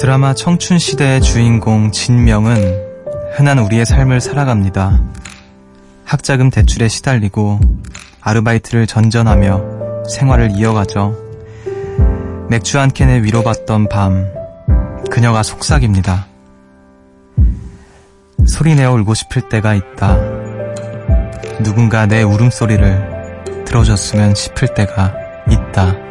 드라마 0.00 0.32
청춘시대의 0.32 1.20
주인공 1.20 1.92
진명은 1.92 2.56
흔한 3.36 3.58
우리의 3.58 3.84
삶을 3.84 4.22
살아갑니다. 4.22 4.98
학자금 6.06 6.48
대출에 6.48 6.88
시달리고 6.88 7.60
아르바이트를 8.22 8.86
전전하며 8.86 10.04
생활을 10.08 10.52
이어가죠. 10.56 11.14
맥주 12.48 12.78
한 12.78 12.90
캔에 12.90 13.22
위로받던 13.22 13.90
밤, 13.90 14.26
그녀가 15.10 15.42
속삭입니다. 15.42 16.28
소리내어 18.48 18.94
울고 18.94 19.12
싶을 19.12 19.50
때가 19.50 19.74
있다. 19.74 20.16
누군가 21.62 22.06
내 22.06 22.22
울음소리를 22.22 23.64
들어줬으면 23.66 24.34
싶을 24.34 24.72
때가 24.72 25.12
있다. 25.50 26.09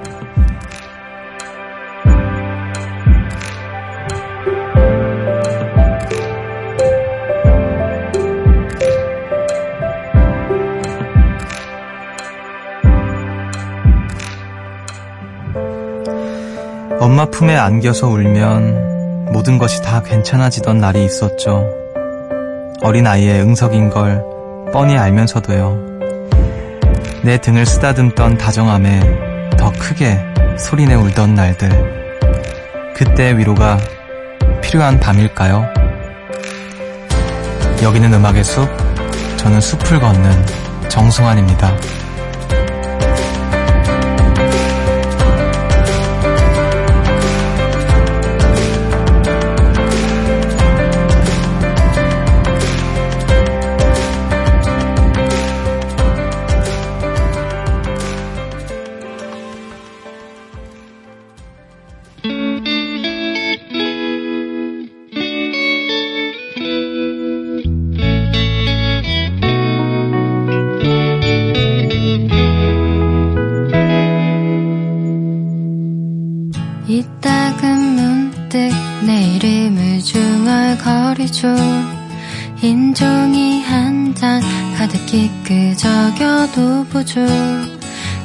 엄마 16.98 17.26
품에 17.26 17.56
안겨서 17.56 18.08
울면 18.08 19.32
모든 19.32 19.58
것이 19.58 19.82
다 19.82 20.02
괜찮아지던 20.02 20.80
날이 20.80 21.06
있었죠. 21.06 21.70
어린아이의 22.82 23.42
응석인 23.42 23.90
걸 23.90 24.26
뻔히 24.74 24.98
알면서도요. 24.98 25.78
내 27.24 27.38
등을 27.38 27.66
쓰다듬던 27.66 28.38
다정함에 28.38 29.50
더 29.58 29.72
크게 29.72 30.20
소리내 30.58 30.96
울던 30.96 31.36
날들. 31.36 31.70
그때 32.96 33.38
위로가 33.38 33.78
필요한 34.62 35.00
밤일까요? 35.00 35.66
여기는 37.82 38.14
음악의 38.14 38.44
숲, 38.44 38.68
저는 39.38 39.62
숲을 39.62 40.00
걷는 40.00 40.46
정승환입니다. 40.90 41.99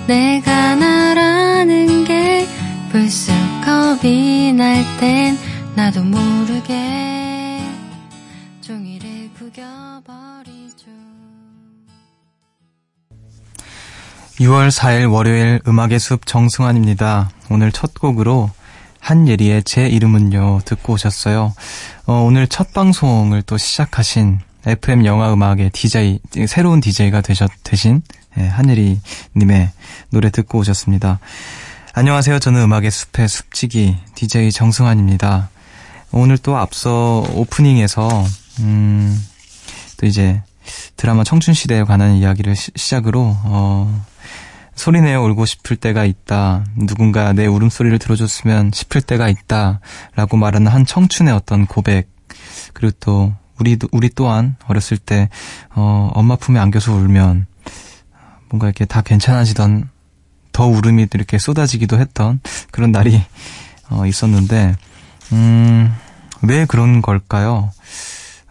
내가 0.06 0.74
나라는 0.76 2.04
게 2.04 2.46
불쑥 2.90 3.34
겁이 3.64 4.52
날 4.52 4.84
땐 5.00 5.36
나도 5.74 6.02
모르게 6.04 7.60
종이를 8.60 9.30
구겨버리죠 9.36 10.86
6월 14.40 14.68
4일 14.70 15.10
월요일 15.12 15.60
음악의 15.66 15.98
숲 15.98 16.26
정승환입니다. 16.26 17.30
오늘 17.50 17.72
첫 17.72 17.94
곡으로 17.94 18.50
한예리의 19.00 19.64
제 19.64 19.86
이름은요 19.88 20.60
듣고 20.64 20.94
오셨어요. 20.94 21.54
어, 22.06 22.12
오늘 22.12 22.46
첫 22.46 22.72
방송을 22.72 23.42
또 23.42 23.56
시작하신 23.58 24.40
FM 24.66 25.04
영화 25.04 25.32
음악의 25.32 25.70
DJ 25.70 26.20
새로운 26.46 26.80
DJ가 26.80 27.20
되셨 27.20 27.50
되신 27.64 28.02
예, 28.38 28.46
한예리 28.46 29.00
님의 29.36 29.70
노래 30.10 30.30
듣고 30.30 30.58
오셨습니다. 30.58 31.20
안녕하세요. 31.92 32.40
저는 32.40 32.62
음악의 32.62 32.90
숲의 32.90 33.28
숲지기 33.28 33.96
DJ 34.14 34.50
정승환입니다. 34.50 35.50
오늘 36.10 36.38
또 36.38 36.56
앞서 36.56 37.24
오프닝에서 37.32 38.08
음, 38.60 39.24
또 39.96 40.06
이제 40.06 40.42
드라마 40.96 41.24
청춘시대에 41.24 41.84
관한 41.84 42.14
이야기를 42.16 42.56
시, 42.56 42.70
시작으로 42.74 43.36
어, 43.44 44.04
소리내어 44.74 45.22
울고 45.22 45.46
싶을 45.46 45.76
때가 45.76 46.04
있다. 46.04 46.64
누군가 46.76 47.32
내 47.32 47.46
울음소리를 47.46 47.98
들어줬으면 47.98 48.72
싶을 48.72 49.00
때가 49.00 49.28
있다. 49.28 49.80
라고 50.14 50.36
말하는 50.36 50.66
한 50.66 50.84
청춘의 50.84 51.32
어떤 51.32 51.66
고백. 51.66 52.08
그리고 52.72 52.96
또, 53.00 53.32
우리, 53.60 53.78
우리 53.92 54.08
또한 54.08 54.56
어렸을 54.66 54.98
때, 54.98 55.28
어, 55.74 56.10
엄마 56.14 56.34
품에 56.36 56.58
안겨서 56.58 56.92
울면, 56.92 57.46
뭔가 58.54 58.68
이렇게 58.68 58.84
다 58.84 59.00
괜찮아지던, 59.00 59.88
더 60.52 60.66
울음이 60.66 61.08
이렇게 61.12 61.38
쏟아지기도 61.38 61.98
했던 61.98 62.40
그런 62.70 62.92
날이, 62.92 63.20
어, 63.90 64.06
있었는데, 64.06 64.76
음, 65.32 65.92
왜 66.42 66.64
그런 66.64 67.02
걸까요? 67.02 67.72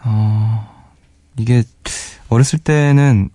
어, 0.04 0.68
이게, 1.38 1.64
어렸을 2.28 2.60
때는 2.60 3.30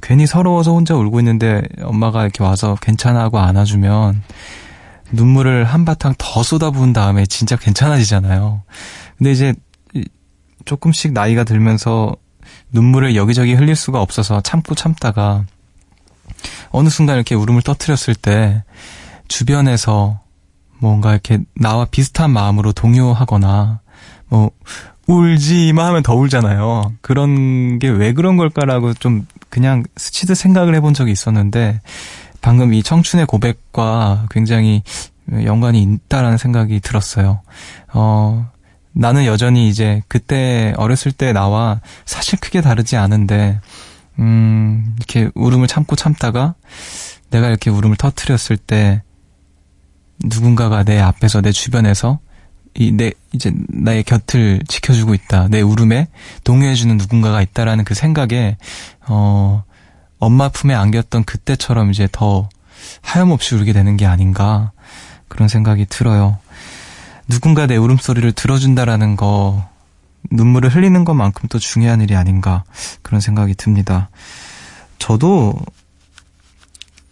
괜히 0.00 0.26
서러워서 0.26 0.72
혼자 0.72 0.94
울고 0.94 1.20
있는데 1.20 1.62
엄마가 1.82 2.22
이렇게 2.22 2.42
와서 2.42 2.76
괜찮아 2.80 3.20
하고 3.20 3.38
안아주면 3.38 4.22
눈물을 5.12 5.64
한바탕 5.64 6.14
더 6.18 6.42
쏟아부은 6.42 6.92
다음에 6.92 7.26
진짜 7.26 7.56
괜찮아지잖아요. 7.56 8.62
근데 9.18 9.32
이제 9.32 9.54
조금씩 10.64 11.12
나이가 11.12 11.44
들면서 11.44 12.16
눈물을 12.72 13.16
여기저기 13.16 13.54
흘릴 13.54 13.74
수가 13.76 14.00
없어서 14.00 14.40
참고 14.40 14.74
참다가 14.74 15.44
어느 16.70 16.88
순간 16.88 17.16
이렇게 17.16 17.34
울음을 17.34 17.62
터트렸을 17.62 18.14
때 18.14 18.62
주변에서 19.28 20.20
뭔가 20.78 21.12
이렇게 21.12 21.38
나와 21.54 21.84
비슷한 21.84 22.30
마음으로 22.30 22.72
동요하거나 22.72 23.80
뭐 24.28 24.50
울지마 25.06 25.86
하면 25.86 26.02
더 26.02 26.14
울잖아요. 26.14 26.92
그런 27.00 27.78
게 27.78 27.88
왜 27.88 28.12
그런 28.12 28.36
걸까라고 28.36 28.94
좀 28.94 29.26
그냥 29.48 29.84
스치듯 29.96 30.36
생각을 30.36 30.74
해본 30.74 30.94
적이 30.94 31.12
있었는데 31.12 31.80
방금 32.40 32.74
이 32.74 32.82
청춘의 32.82 33.26
고백과 33.26 34.26
굉장히 34.30 34.82
연관이 35.44 35.82
있다라는 35.82 36.38
생각이 36.38 36.80
들었어요. 36.80 37.42
어, 37.92 38.50
나는 38.92 39.24
여전히 39.24 39.68
이제 39.68 40.02
그때 40.08 40.74
어렸을 40.76 41.12
때 41.12 41.32
나와 41.32 41.80
사실 42.04 42.38
크게 42.40 42.60
다르지 42.60 42.96
않은데 42.96 43.60
음, 44.18 44.94
이렇게 44.96 45.30
울음을 45.34 45.66
참고 45.66 45.96
참다가 45.96 46.54
내가 47.30 47.48
이렇게 47.48 47.70
울음을 47.70 47.96
터트렸을 47.96 48.56
때 48.56 49.02
누군가가 50.24 50.84
내 50.84 50.98
앞에서 51.00 51.40
내 51.40 51.52
주변에서 51.52 52.20
이 52.74 52.92
내 52.92 53.12
이제 53.32 53.52
나의 53.68 54.02
곁을 54.04 54.62
지켜주고 54.68 55.14
있다. 55.14 55.48
내 55.48 55.60
울음에 55.60 56.08
동요해주는 56.44 56.96
누군가가 56.96 57.42
있다라는 57.42 57.84
그 57.84 57.94
생각에 57.94 58.56
어 59.08 59.64
엄마 60.18 60.48
품에 60.48 60.74
안겼던 60.74 61.24
그때처럼 61.24 61.90
이제 61.90 62.08
더 62.10 62.48
하염없이 63.02 63.54
울게 63.54 63.72
되는 63.72 63.96
게 63.96 64.06
아닌가 64.06 64.72
그런 65.28 65.48
생각이 65.48 65.86
들어요. 65.86 66.38
누군가 67.28 67.66
내 67.66 67.76
울음소리를 67.76 68.32
들어준다라는 68.32 69.16
거 69.16 69.66
눈물을 70.30 70.70
흘리는 70.74 71.04
것만큼 71.04 71.48
또 71.48 71.58
중요한 71.58 72.00
일이 72.00 72.14
아닌가 72.16 72.64
그런 73.02 73.20
생각이 73.20 73.54
듭니다. 73.54 74.08
저도 74.98 75.54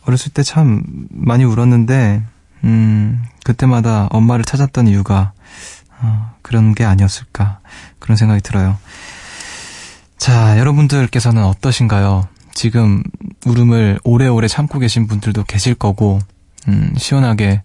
어렸을 0.05 0.33
때 0.33 0.43
참 0.43 0.83
많이 1.11 1.45
울었는데 1.45 2.23
음, 2.65 3.25
그때마다 3.45 4.07
엄마를 4.11 4.45
찾았던 4.45 4.87
이유가 4.89 5.33
어, 6.01 6.35
그런 6.43 6.75
게 6.75 6.85
아니었을까 6.85 7.61
그런 7.99 8.17
생각이 8.17 8.41
들어요. 8.43 8.79
자, 10.19 10.59
여러분들께서는 10.59 11.43
어떠신가요? 11.45 12.29
지금 12.53 13.03
울음을 13.47 14.01
오래오래 14.05 14.49
참고 14.49 14.79
계신 14.79 15.07
분들도 15.07 15.45
계실 15.45 15.75
거고 15.75 16.19
음, 16.69 16.93
시원하게 16.97 17.63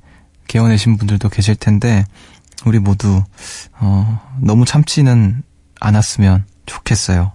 개어내신 0.47 0.97
분들도 0.97 1.27
계실 1.29 1.55
텐데 1.55 2.05
우리 2.65 2.79
모두 2.79 3.23
어, 3.79 4.21
너무 4.39 4.65
참지는 4.65 5.43
않았으면 5.79 6.45
좋겠어요. 6.65 7.31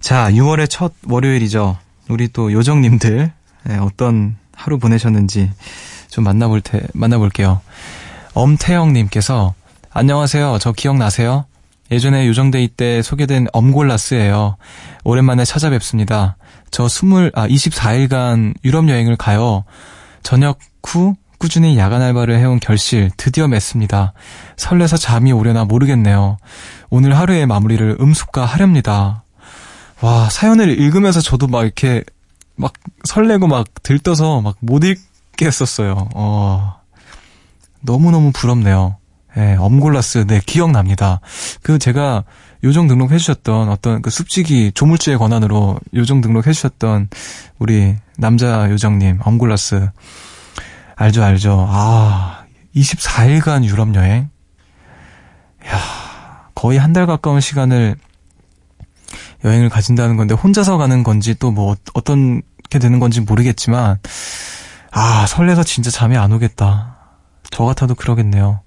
자, 0.00 0.30
6월의 0.30 0.68
첫 0.70 0.92
월요일이죠. 1.08 1.76
우리 2.08 2.28
또 2.28 2.52
요정님들 2.52 3.32
네, 3.64 3.76
어떤 3.78 4.36
하루 4.54 4.78
보내셨는지 4.78 5.50
좀 6.08 6.24
만나볼 6.24 6.60
테, 6.60 6.86
만나볼게요. 6.94 7.60
엄태영님께서 8.34 9.54
안녕하세요. 9.90 10.58
저 10.60 10.72
기억나세요? 10.72 11.46
예전에 11.90 12.26
요정데이 12.26 12.68
때 12.68 13.02
소개된 13.02 13.46
엄골라스예요. 13.52 14.56
오랜만에 15.04 15.44
찾아뵙습니다. 15.44 16.36
저 16.70 16.86
20, 16.86 17.30
아, 17.34 17.46
24일간 17.46 18.54
유럽 18.64 18.88
여행을 18.88 19.16
가요. 19.16 19.64
저녁 20.22 20.58
후 20.84 21.14
꾸준히 21.44 21.76
야간 21.76 22.00
알바를 22.00 22.38
해온 22.38 22.58
결실 22.58 23.10
드디어 23.18 23.48
맺습니다. 23.48 24.14
설레서 24.56 24.96
잠이 24.96 25.30
오려나 25.30 25.66
모르겠네요. 25.66 26.38
오늘 26.88 27.18
하루의 27.18 27.44
마무리를 27.44 27.98
음숙과 28.00 28.46
하렵니다. 28.46 29.24
와, 30.00 30.30
사연을 30.30 30.80
읽으면서 30.80 31.20
저도 31.20 31.46
막 31.46 31.64
이렇게 31.64 32.02
막 32.56 32.72
설레고 33.04 33.46
막 33.46 33.66
들떠서 33.82 34.40
막 34.40 34.56
못 34.60 34.84
읽겠었어요. 34.84 36.08
어, 36.14 36.76
너무너무 37.82 38.32
부럽네요. 38.32 38.96
예, 39.36 39.54
엄골라스, 39.58 40.26
네, 40.26 40.40
기억납니다. 40.46 41.20
그 41.62 41.78
제가 41.78 42.24
요정 42.62 42.88
등록해주셨던 42.88 43.68
어떤 43.68 44.00
그 44.00 44.08
숲지기 44.08 44.72
조물주의 44.74 45.18
권한으로 45.18 45.78
요정 45.92 46.22
등록해주셨던 46.22 47.10
우리 47.58 47.96
남자 48.16 48.70
요정님, 48.70 49.18
엄골라스. 49.22 49.90
알죠, 50.96 51.24
알죠. 51.24 51.66
아, 51.68 52.44
24일간 52.74 53.64
유럽 53.64 53.94
여행? 53.94 54.30
야 55.66 55.78
거의 56.54 56.78
한 56.78 56.92
달 56.92 57.06
가까운 57.06 57.40
시간을 57.40 57.96
여행을 59.44 59.68
가진다는 59.68 60.16
건데 60.16 60.34
혼자서 60.34 60.76
가는 60.78 61.02
건지 61.02 61.34
또 61.34 61.50
뭐 61.50 61.76
어떤 61.94 62.42
게 62.70 62.78
되는 62.78 62.98
건지 62.98 63.20
모르겠지만 63.20 63.98
아 64.90 65.26
설레서 65.26 65.62
진짜 65.64 65.90
잠이 65.90 66.16
안 66.16 66.32
오겠다. 66.32 66.96
저 67.50 67.64
같아도 67.64 67.94
그러겠네요. 67.94 68.60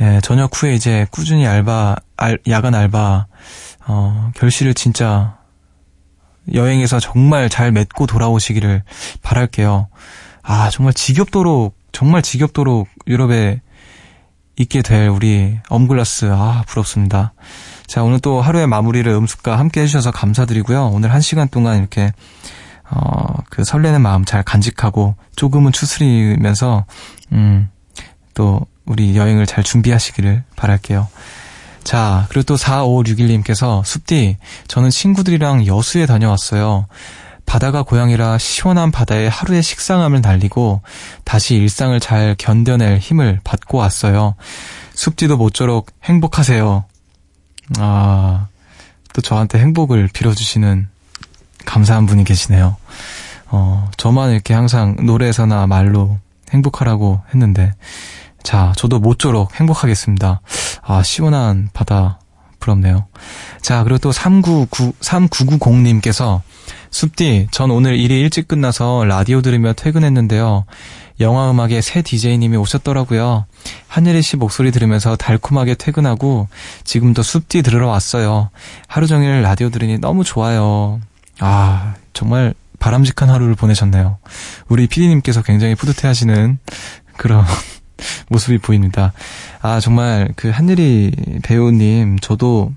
예, 0.00 0.20
저녁 0.22 0.50
후에 0.54 0.74
이제 0.74 1.06
꾸준히 1.10 1.46
알바 1.46 1.96
알, 2.16 2.38
야간 2.48 2.74
알바 2.74 3.26
어, 3.86 4.30
결실을 4.34 4.74
진짜 4.74 5.38
여행에서 6.54 7.00
정말 7.00 7.48
잘 7.48 7.72
맺고 7.72 8.06
돌아오시기를 8.06 8.82
바랄게요. 9.22 9.88
아 10.50 10.70
정말 10.70 10.94
지겹도록 10.94 11.76
정말 11.92 12.22
지겹도록 12.22 12.88
유럽에 13.06 13.60
있게 14.56 14.80
될 14.80 15.08
우리 15.08 15.58
엄글라스 15.68 16.30
아 16.32 16.64
부럽습니다. 16.66 17.34
자, 17.86 18.02
오늘 18.02 18.18
또 18.18 18.40
하루의 18.40 18.66
마무리를 18.66 19.12
음숙과 19.12 19.58
함께 19.58 19.82
해주셔서 19.82 20.10
감사드리고요. 20.10 20.86
오늘 20.86 21.12
한 21.12 21.20
시간 21.20 21.48
동안 21.48 21.78
이렇게, 21.78 22.12
어, 22.90 23.34
그 23.50 23.62
설레는 23.62 24.00
마음 24.00 24.24
잘 24.24 24.42
간직하고 24.42 25.16
조금은 25.36 25.72
추스리면서, 25.72 26.86
음, 27.32 27.68
또 28.32 28.62
우리 28.86 29.16
여행을 29.16 29.44
잘 29.44 29.62
준비하시기를 29.62 30.44
바랄게요. 30.56 31.08
자, 31.84 32.26
그리고 32.30 32.44
또 32.44 32.56
4561님께서 32.56 33.84
숲디, 33.84 34.38
저는 34.66 34.88
친구들이랑 34.88 35.66
여수에 35.66 36.06
다녀왔어요. 36.06 36.86
바다가 37.48 37.82
고향이라 37.82 38.36
시원한 38.36 38.90
바다에 38.90 39.26
하루의 39.26 39.62
식상함을 39.62 40.20
날리고 40.20 40.82
다시 41.24 41.56
일상을 41.56 41.98
잘 41.98 42.36
견뎌낼 42.38 42.98
힘을 42.98 43.40
받고 43.42 43.78
왔어요. 43.78 44.34
숲디도 44.92 45.38
모쪼록 45.38 45.90
행복하세요. 46.04 46.84
아, 47.78 48.48
또 49.14 49.22
저한테 49.22 49.58
행복을 49.60 50.10
빌어주시는 50.12 50.88
감사한 51.64 52.04
분이 52.04 52.24
계시네요. 52.24 52.76
어, 53.46 53.90
저만 53.96 54.32
이렇게 54.32 54.52
항상 54.52 54.96
노래에서나 55.00 55.66
말로 55.66 56.18
행복하라고 56.50 57.22
했는데, 57.32 57.72
자, 58.42 58.74
저도 58.76 58.98
모쪼록 59.00 59.58
행복하겠습니다. 59.58 60.42
아, 60.82 61.02
시원한 61.02 61.70
바다, 61.72 62.20
부럽네요. 62.60 63.06
자, 63.62 63.84
그리고 63.84 63.98
또 63.98 64.12
399, 64.12 64.92
3990님께서, 65.00 66.42
숲디, 66.90 67.48
전 67.50 67.70
오늘 67.70 67.96
일이 67.96 68.20
일찍 68.20 68.48
끝나서 68.48 69.04
라디오 69.04 69.42
들으며 69.42 69.72
퇴근했는데요. 69.72 70.64
영화 71.20 71.50
음악의 71.50 71.82
새 71.82 72.02
DJ님이 72.02 72.56
오셨더라고요. 72.56 73.46
한예리 73.88 74.22
씨 74.22 74.36
목소리 74.36 74.70
들으면서 74.70 75.16
달콤하게 75.16 75.74
퇴근하고 75.74 76.48
지금도 76.84 77.22
숲디 77.22 77.62
들으러 77.62 77.88
왔어요. 77.88 78.50
하루 78.86 79.06
종일 79.06 79.42
라디오 79.42 79.70
들으니 79.70 79.98
너무 79.98 80.24
좋아요. 80.24 81.00
아, 81.40 81.94
정말 82.12 82.54
바람직한 82.78 83.28
하루를 83.28 83.54
보내셨네요. 83.56 84.18
우리 84.68 84.86
피디님께서 84.86 85.42
굉장히 85.42 85.74
뿌듯해 85.74 86.06
하시는 86.06 86.58
그런 87.16 87.44
모습이 88.30 88.58
보입니다. 88.58 89.12
아, 89.60 89.80
정말 89.80 90.28
그 90.36 90.50
한예리 90.50 91.40
배우님, 91.42 92.20
저도 92.20 92.72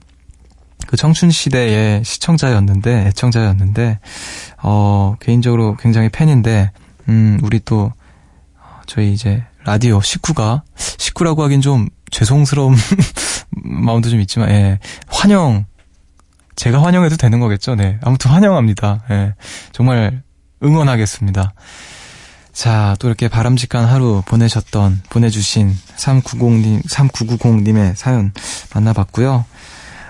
그 0.88 0.98
청춘 0.98 1.32
시대의 1.32 2.04
시청자였는데, 2.04 3.08
애청자였는데, 3.08 4.00
어, 4.64 5.16
개인적으로 5.20 5.76
굉장히 5.78 6.10
팬인데, 6.10 6.72
음, 7.10 7.40
우리 7.44 7.60
또 7.64 7.92
저희 8.86 9.14
이제 9.14 9.44
라디오 9.64 10.02
식구가 10.02 10.64
식구라고 10.76 11.44
하긴 11.44 11.62
좀 11.62 11.88
죄송스러운 12.10 12.76
마음도 13.64 14.10
좀 14.10 14.20
있지만 14.22 14.50
예. 14.50 14.80
환영 15.08 15.66
제가 16.56 16.84
환영해도 16.84 17.16
되는 17.16 17.40
거겠죠. 17.40 17.76
네. 17.76 18.00
아무튼 18.04 18.32
환영합니다. 18.32 19.04
예. 19.12 19.34
정말 19.72 20.22
응원하겠습니다. 20.64 21.54
자, 22.54 22.96
또 23.00 23.08
이렇게 23.08 23.30
바람직한 23.30 23.86
하루 23.86 24.22
보내셨던, 24.26 25.04
보내주신 25.10 25.74
3990님, 25.96 26.86
3990님의 26.86 27.96
사연 27.96 28.34
만나봤고요. 28.76 29.46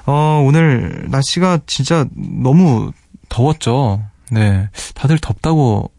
어, 0.05 0.43
오늘 0.45 1.05
날씨가 1.09 1.59
진짜 1.67 2.05
너무 2.15 2.91
더웠죠. 3.29 4.03
네. 4.31 4.69
다들 4.95 5.19
덥다고 5.19 5.91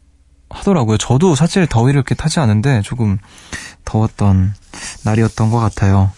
하더라고요. 0.51 0.99
저도 0.99 1.35
사실 1.35 1.67
더위를 1.67 1.99
이렇게 1.99 2.15
타지 2.15 2.41
않은데 2.41 2.83
조금 2.83 3.19
더웠던 3.85 4.55
날이었던 5.05 5.51
것 5.51 5.59
같아요. 5.59 6.13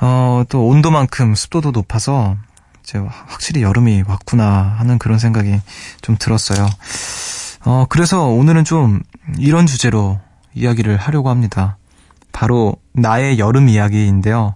어, 0.00 0.42
또 0.48 0.66
온도만큼 0.66 1.34
습도도 1.34 1.70
높아서 1.72 2.36
이제 2.82 2.98
확실히 2.98 3.62
여름이 3.62 4.04
왔구나 4.06 4.74
하는 4.78 4.98
그런 4.98 5.18
생각이 5.18 5.60
좀 6.00 6.16
들었어요. 6.18 6.66
어, 7.64 7.86
그래서 7.88 8.26
오늘은 8.26 8.64
좀 8.64 9.02
이런 9.38 9.66
주제로 9.66 10.18
이야기를 10.54 10.96
하려고 10.96 11.28
합니다. 11.28 11.76
바로 12.32 12.76
나의 12.92 13.38
여름 13.38 13.68
이야기인데요. 13.68 14.54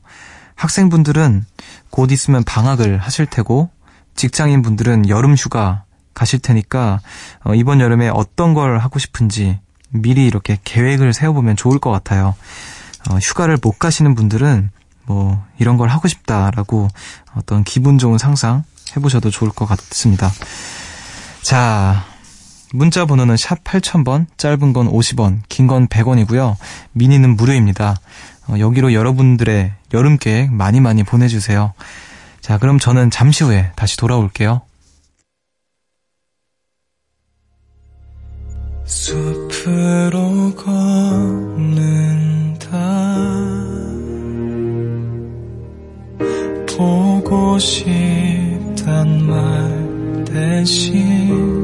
학생분들은 0.54 1.44
곧 1.90 2.10
있으면 2.12 2.44
방학을 2.44 2.98
하실 2.98 3.26
테고 3.26 3.70
직장인 4.16 4.62
분들은 4.62 5.08
여름 5.08 5.34
휴가 5.34 5.84
가실 6.14 6.38
테니까 6.38 7.00
어, 7.44 7.54
이번 7.54 7.80
여름에 7.80 8.08
어떤 8.08 8.54
걸 8.54 8.78
하고 8.78 8.98
싶은지 8.98 9.58
미리 9.90 10.26
이렇게 10.26 10.58
계획을 10.64 11.12
세워보면 11.12 11.56
좋을 11.56 11.78
것 11.78 11.90
같아요. 11.90 12.34
어, 13.10 13.16
휴가를 13.18 13.58
못 13.60 13.78
가시는 13.78 14.14
분들은 14.14 14.70
뭐 15.06 15.44
이런 15.58 15.76
걸 15.76 15.88
하고 15.88 16.08
싶다라고 16.08 16.88
어떤 17.36 17.62
기분 17.64 17.98
좋은 17.98 18.16
상상 18.18 18.64
해보셔도 18.96 19.30
좋을 19.30 19.50
것 19.50 19.66
같습니다. 19.66 20.30
자, 21.42 22.04
문자 22.72 23.04
번호는 23.04 23.36
샵 23.36 23.62
8000번, 23.62 24.26
짧은 24.36 24.72
건 24.72 24.90
50원, 24.90 25.40
긴 25.48 25.66
건 25.66 25.86
100원이고요. 25.88 26.56
미니는 26.92 27.36
무료입니다. 27.36 27.96
어, 28.48 28.58
여기로 28.58 28.92
여러분들의 28.92 29.72
여름 29.92 30.18
계획 30.18 30.52
많이 30.52 30.80
많이 30.80 31.02
보내주세요. 31.02 31.72
자, 32.40 32.58
그럼 32.58 32.78
저는 32.78 33.10
잠시 33.10 33.44
후에 33.44 33.72
다시 33.74 33.96
돌아올게요. 33.96 34.60
숲으로 38.84 40.54
걷는다 40.54 40.74
보고 46.76 47.58
싶단 47.58 49.26
말 49.26 50.24
대신 50.26 51.63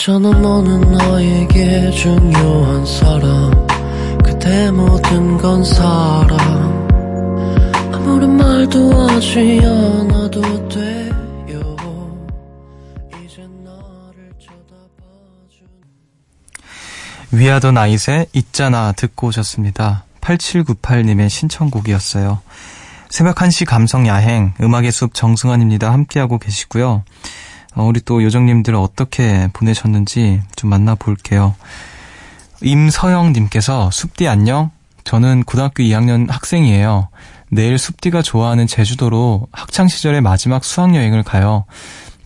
있잖아 0.00 0.30
너는 0.30 0.80
나에게 0.92 1.90
중요한 1.90 2.86
사람 2.86 3.66
그대 4.24 4.70
모든 4.70 5.36
건 5.36 5.62
사랑 5.62 6.38
아무런 7.92 8.34
말도 8.34 8.94
하지 8.94 9.60
않아도 9.62 10.40
돼요 10.70 11.76
이제 13.12 13.42
위아더 17.30 17.70
나잇의 17.72 18.28
있잖아 18.32 18.92
듣고 18.92 19.26
오셨습니다. 19.26 20.04
8798님의 20.22 21.28
신청곡이었어요. 21.28 22.40
새벽 23.10 23.36
1시 23.36 23.66
감성 23.66 24.06
야행 24.06 24.54
음악의 24.62 24.92
숲 24.92 25.12
정승환입니다. 25.12 25.92
함께하고 25.92 26.38
계시고요. 26.38 27.04
어, 27.74 27.84
우리 27.84 28.00
또 28.00 28.22
요정님들 28.22 28.74
어떻게 28.74 29.48
보내셨는지 29.52 30.40
좀 30.56 30.70
만나볼게요. 30.70 31.54
임서영님께서 32.62 33.90
숲디 33.90 34.28
안녕? 34.28 34.70
저는 35.04 35.44
고등학교 35.44 35.82
2학년 35.82 36.28
학생이에요. 36.28 37.08
내일 37.50 37.78
숲디가 37.78 38.22
좋아하는 38.22 38.66
제주도로 38.66 39.46
학창시절의 39.52 40.20
마지막 40.20 40.64
수학여행을 40.64 41.22
가요. 41.22 41.64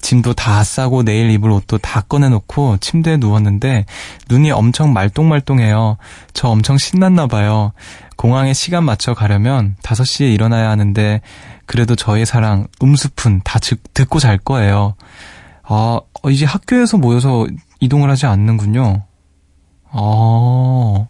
짐도 0.00 0.34
다 0.34 0.62
싸고 0.62 1.02
내일 1.02 1.30
입을 1.30 1.50
옷도 1.50 1.78
다 1.78 2.02
꺼내놓고 2.02 2.76
침대에 2.78 3.16
누웠는데 3.16 3.86
눈이 4.28 4.50
엄청 4.50 4.92
말똥말똥해요. 4.92 5.96
저 6.34 6.48
엄청 6.48 6.76
신났나 6.76 7.26
봐요. 7.26 7.72
공항에 8.16 8.52
시간 8.52 8.84
맞춰 8.84 9.14
가려면 9.14 9.76
5시에 9.82 10.32
일어나야 10.34 10.68
하는데 10.68 11.22
그래도 11.64 11.96
저의 11.96 12.26
사랑 12.26 12.66
음수푼 12.82 13.40
다 13.44 13.58
듣고 13.94 14.18
잘 14.18 14.36
거예요. 14.36 14.94
아, 15.66 16.00
이제 16.30 16.44
학교에서 16.44 16.98
모여서 16.98 17.46
이동을 17.80 18.10
하지 18.10 18.26
않는군요. 18.26 19.02
아, 19.90 21.06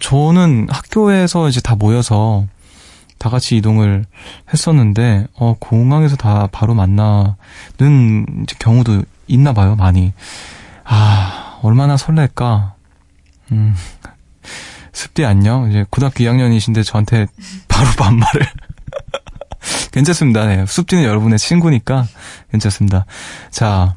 저는 0.00 0.68
학교에서 0.70 1.48
이제 1.48 1.60
다 1.60 1.74
모여서 1.74 2.46
다 3.18 3.28
같이 3.30 3.56
이동을 3.56 4.04
했었는데, 4.52 5.26
어, 5.34 5.56
공항에서 5.58 6.16
다 6.16 6.48
바로 6.50 6.74
만나는 6.74 7.34
경우도 8.58 9.02
있나 9.26 9.52
봐요, 9.52 9.76
많이. 9.76 10.12
아, 10.84 11.58
얼마나 11.62 11.96
설렐까. 11.96 12.74
음, 13.52 13.74
습디 14.92 15.24
안녕. 15.24 15.68
이제 15.70 15.84
고등학교 15.90 16.24
2학년이신데 16.24 16.84
저한테 16.84 17.26
바로 17.68 17.90
반말을. 17.98 18.46
괜찮습니다. 19.94 20.44
네. 20.46 20.66
숲디는 20.66 21.04
여러분의 21.04 21.38
친구니까 21.38 22.06
괜찮습니다. 22.50 23.06
자, 23.50 23.94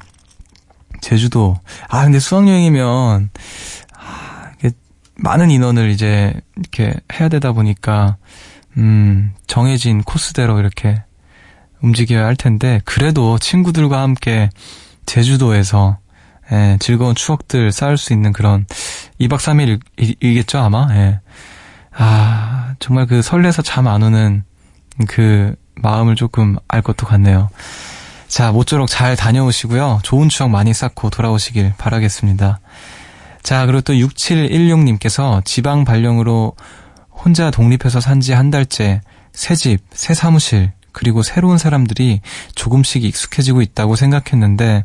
제주도. 1.00 1.56
아, 1.88 2.04
근데 2.04 2.20
수학여행이면, 2.20 3.30
많은 5.20 5.50
인원을 5.50 5.90
이제 5.90 6.32
이렇게 6.56 6.94
해야 7.12 7.28
되다 7.28 7.50
보니까 7.50 8.16
음, 8.76 9.34
정해진 9.48 10.04
코스대로 10.04 10.60
이렇게 10.60 11.02
움직여야 11.82 12.24
할 12.24 12.36
텐데 12.36 12.80
그래도 12.84 13.36
친구들과 13.36 14.00
함께 14.00 14.48
제주도에서 15.06 15.98
예, 16.52 16.76
즐거운 16.78 17.16
추억들 17.16 17.72
쌓을 17.72 17.98
수 17.98 18.12
있는 18.12 18.32
그런 18.32 18.64
2박 19.20 19.38
3일이겠죠 19.38 20.58
아마. 20.60 20.86
예. 20.92 21.20
아 21.92 22.74
정말 22.78 23.06
그 23.06 23.20
설레서 23.20 23.62
잠 23.62 23.88
안 23.88 24.04
오는 24.04 24.44
그 25.08 25.56
마음을 25.82 26.16
조금 26.16 26.56
알 26.68 26.82
것도 26.82 27.06
같네요. 27.06 27.48
자 28.28 28.52
모쪼록 28.52 28.88
잘 28.88 29.16
다녀오시고요. 29.16 30.00
좋은 30.02 30.28
추억 30.28 30.50
많이 30.50 30.74
쌓고 30.74 31.10
돌아오시길 31.10 31.74
바라겠습니다. 31.78 32.60
자, 33.42 33.64
그리고 33.64 33.80
또 33.80 33.94
6716님께서 33.94 35.42
지방 35.44 35.84
발령으로 35.84 36.54
혼자 37.10 37.50
독립해서 37.50 38.00
산 38.00 38.20
지 38.20 38.32
한 38.34 38.50
달째 38.50 39.00
새 39.32 39.54
집, 39.54 39.78
새 39.92 40.12
사무실, 40.14 40.72
그리고 40.92 41.22
새로운 41.22 41.58
사람들이 41.58 42.20
조금씩 42.56 43.04
익숙해지고 43.04 43.62
있다고 43.62 43.94
생각했는데 43.96 44.84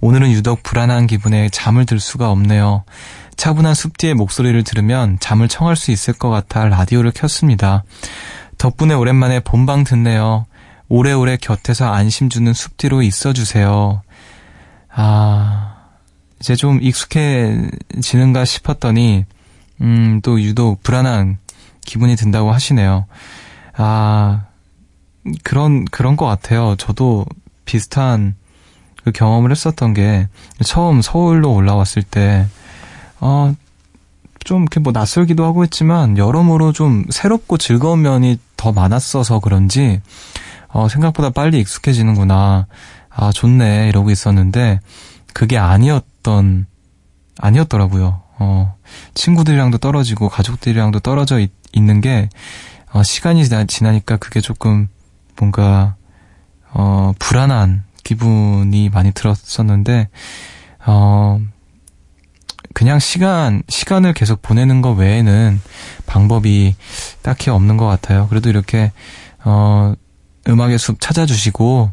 오늘은 0.00 0.30
유독 0.30 0.62
불안한 0.62 1.06
기분에 1.08 1.48
잠을 1.50 1.84
들 1.84 1.98
수가 2.00 2.30
없네요. 2.30 2.84
차분한 3.36 3.74
숲디의 3.74 4.14
목소리를 4.14 4.62
들으면 4.64 5.18
잠을 5.20 5.48
청할 5.48 5.76
수 5.76 5.90
있을 5.90 6.14
것 6.14 6.30
같아 6.30 6.66
라디오를 6.68 7.10
켰습니다. 7.12 7.82
덕분에 8.58 8.94
오랜만에 8.94 9.40
본방 9.40 9.84
듣네요. 9.84 10.46
오래오래 10.88 11.36
곁에서 11.36 11.92
안심 11.92 12.28
주는 12.28 12.52
숲디로 12.52 13.02
있어 13.02 13.32
주세요. 13.32 14.02
아, 14.90 15.76
이제 16.40 16.56
좀 16.56 16.80
익숙해지는가 16.82 18.44
싶었더니, 18.44 19.24
음, 19.80 20.20
또 20.22 20.40
유독 20.40 20.82
불안한 20.82 21.38
기분이 21.84 22.16
든다고 22.16 22.52
하시네요. 22.52 23.06
아, 23.76 24.46
그런, 25.44 25.84
그런 25.84 26.16
것 26.16 26.26
같아요. 26.26 26.74
저도 26.76 27.26
비슷한 27.64 28.34
그 29.04 29.12
경험을 29.12 29.50
했었던 29.52 29.94
게, 29.94 30.28
처음 30.64 31.00
서울로 31.00 31.52
올라왔을 31.52 32.02
때, 32.02 32.46
어, 33.20 33.54
좀 34.42 34.62
이렇게 34.62 34.80
뭐 34.80 34.92
낯설기도 34.92 35.44
하고 35.44 35.62
했지만, 35.62 36.18
여러모로 36.18 36.72
좀 36.72 37.04
새롭고 37.10 37.58
즐거운 37.58 38.02
면이 38.02 38.38
더 38.58 38.72
많았어서 38.72 39.40
그런지, 39.40 40.02
어, 40.68 40.88
생각보다 40.88 41.30
빨리 41.30 41.60
익숙해지는구나. 41.60 42.66
아, 43.08 43.32
좋네. 43.32 43.88
이러고 43.88 44.10
있었는데, 44.10 44.80
그게 45.32 45.56
아니었던, 45.56 46.66
아니었더라고요. 47.38 48.20
어, 48.40 48.74
친구들이랑도 49.14 49.78
떨어지고 49.78 50.28
가족들이랑도 50.28 51.00
떨어져 51.00 51.38
있, 51.38 51.50
는 51.74 52.00
게, 52.00 52.28
어, 52.92 53.02
시간이 53.02 53.44
지나, 53.44 53.64
지나 53.64 53.92
니까 53.92 54.16
그게 54.16 54.40
조금 54.40 54.88
뭔가, 55.38 55.94
어, 56.72 57.12
불안한 57.18 57.84
기분이 58.02 58.88
많이 58.88 59.12
들었었는데, 59.12 60.08
어, 60.86 61.40
그냥 62.78 63.00
시간, 63.00 63.64
시간을 63.68 64.12
계속 64.12 64.40
보내는 64.40 64.82
것 64.82 64.92
외에는 64.92 65.60
방법이 66.06 66.76
딱히 67.22 67.50
없는 67.50 67.76
것 67.76 67.86
같아요. 67.86 68.28
그래도 68.28 68.50
이렇게, 68.50 68.92
어, 69.42 69.94
음악의 70.46 70.78
숲 70.78 71.00
찾아주시고, 71.00 71.90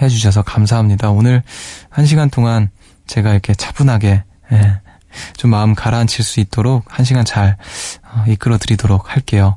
해주셔서 0.00 0.42
감사합니다. 0.42 1.10
오늘 1.10 1.42
한 1.90 2.06
시간 2.06 2.30
동안 2.30 2.70
제가 3.08 3.32
이렇게 3.32 3.54
차분하게 3.54 4.22
예, 4.52 4.80
좀 5.36 5.50
마음 5.50 5.74
가라앉힐 5.74 6.24
수 6.24 6.38
있도록 6.38 6.84
한 6.86 7.04
시간 7.04 7.24
잘 7.24 7.56
어, 8.04 8.24
이끌어 8.28 8.58
드리도록 8.58 9.10
할게요. 9.10 9.56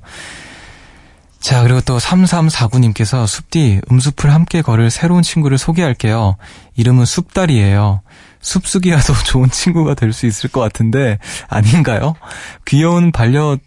자, 1.39 1.61
그리고 1.61 1.81
또 1.81 1.99
3349님께서 1.99 3.27
숲디 3.27 3.81
음숲을 3.91 4.33
함께 4.33 4.63
걸을 4.63 4.89
새로운 4.89 5.21
친구를 5.21 5.59
소개할게요. 5.59 6.37
이름은 6.77 7.05
숲달이에요. 7.05 8.01
숲수기와도 8.45 9.13
좋은 9.25 9.49
친구가 9.49 9.95
될 9.95 10.13
수 10.13 10.25
있을 10.27 10.49
것 10.49 10.61
같은데 10.61 11.17
아닌가요? 11.49 12.15
귀여운 12.65 13.11
반려 13.11 13.57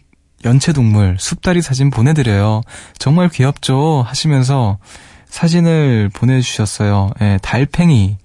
연체동물 0.45 1.17
숲다리 1.19 1.61
사진 1.61 1.89
보내드려요. 1.89 2.61
정말 2.97 3.29
귀엽죠? 3.29 4.03
하시면서 4.07 4.79
사진을 5.27 6.09
보내주셨어요. 6.13 7.11
예, 7.21 7.37
달팽이, 7.43 8.17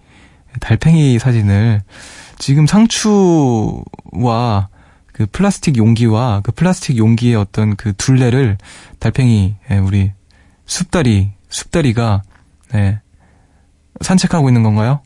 달팽이 0.61 1.19
사진을 1.19 1.83
지금 2.39 2.67
상추와 2.67 3.83
그 5.13 5.27
플라스틱 5.27 5.77
용기와 5.77 6.41
그 6.43 6.53
플라스틱 6.53 6.97
용기의 6.97 7.35
어떤 7.35 7.77
그 7.77 7.93
둘레를 7.95 8.57
달팽이, 9.01 9.57
예, 9.71 9.79
우리 9.79 10.13
숲다리, 10.67 11.33
숲다리가, 11.51 12.23
예, 12.75 13.01
산책하고 14.01 14.49
있는 14.49 14.63
건가요? 14.63 15.03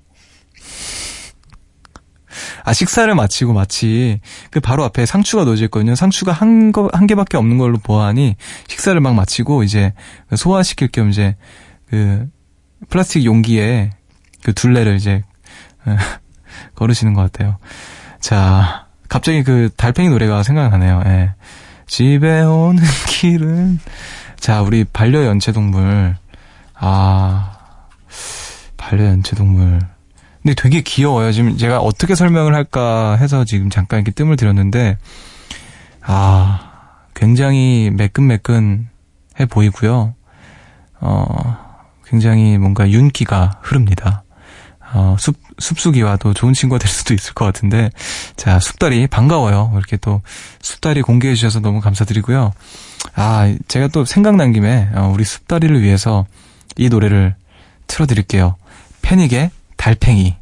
아, 2.64 2.72
식사를 2.72 3.12
마치고 3.14 3.52
마치 3.52 4.20
그 4.50 4.60
바로 4.60 4.84
앞에 4.84 5.06
상추가 5.06 5.44
놓여져 5.44 5.64
있거든요. 5.64 5.94
상추가 5.94 6.32
한 6.32 6.72
거, 6.72 6.88
한 6.92 7.06
개밖에 7.06 7.36
없는 7.36 7.58
걸로 7.58 7.78
보아하니 7.78 8.36
식사를 8.68 9.00
막 9.00 9.14
마치고 9.14 9.62
이제 9.62 9.92
소화시킬 10.34 10.88
겸 10.88 11.10
이제 11.10 11.36
그 11.88 12.28
플라스틱 12.88 13.24
용기에 13.24 13.90
그 14.42 14.52
둘레를 14.52 14.96
이제 14.96 15.22
걸으시는 16.74 17.14
것 17.14 17.22
같아요. 17.22 17.58
자, 18.20 18.86
갑자기 19.08 19.42
그 19.42 19.70
달팽이 19.76 20.08
노래가 20.08 20.42
생각나네요. 20.42 21.02
예. 21.06 21.34
집에 21.86 22.42
오는 22.42 22.82
길은 23.08 23.80
자, 24.38 24.62
우리 24.62 24.84
반려 24.84 25.24
연체동물 25.24 26.16
아 26.74 27.58
반려 28.76 29.06
연체동물 29.06 29.80
근데 30.42 30.54
되게 30.54 30.80
귀여워요. 30.80 31.32
지금 31.32 31.56
제가 31.56 31.80
어떻게 31.80 32.14
설명을 32.14 32.54
할까 32.54 33.16
해서 33.20 33.44
지금 33.44 33.70
잠깐 33.70 34.00
이렇게 34.00 34.12
뜸을 34.12 34.36
들였는데 34.36 34.98
아 36.02 36.70
굉장히 37.14 37.90
매끈매끈해 37.94 39.46
보이고요. 39.50 40.14
어 41.00 41.58
굉장히 42.06 42.56
뭔가 42.58 42.88
윤기가 42.88 43.60
흐릅니다. 43.62 44.22
어, 44.94 45.16
숲, 45.18 45.36
숲수기와 45.58 46.16
또 46.16 46.32
좋은 46.32 46.54
친구가 46.54 46.78
될 46.78 46.88
수도 46.88 47.12
있을 47.12 47.34
것 47.34 47.44
같은데, 47.44 47.90
자, 48.36 48.58
숲다리 48.58 49.06
반가워요. 49.06 49.70
이렇게 49.74 49.98
또 49.98 50.22
숲다리 50.62 51.02
공개해 51.02 51.34
주셔서 51.34 51.60
너무 51.60 51.80
감사드리고요. 51.80 52.52
아, 53.14 53.54
제가 53.68 53.88
또 53.88 54.06
생각난 54.06 54.52
김에, 54.52 54.88
어, 54.94 55.10
우리 55.12 55.24
숲다리를 55.24 55.82
위해서 55.82 56.24
이 56.76 56.88
노래를 56.88 57.34
틀어드릴게요. 57.86 58.56
패닉의 59.02 59.50
달팽이. 59.88 60.36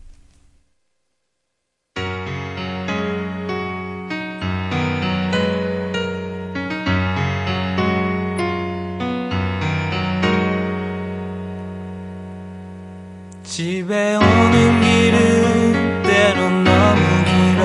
집에 13.44 14.16
오는 14.16 14.80
길은 14.80 16.02
때론 16.02 16.64
너무 16.64 17.00
길어 17.24 17.62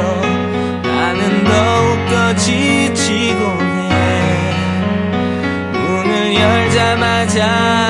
나는 0.83 1.43
더욱더 1.43 2.35
지치곤 2.35 3.59
해 3.91 3.93
문을 5.73 6.35
열자마자 6.35 7.80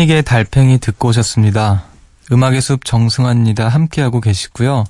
패닉의 0.00 0.22
달팽이 0.22 0.78
듣고 0.78 1.08
오셨습니다. 1.08 1.84
음악의 2.32 2.62
숲 2.62 2.86
정승환입니다. 2.86 3.68
함께하고 3.68 4.22
계시고요. 4.22 4.84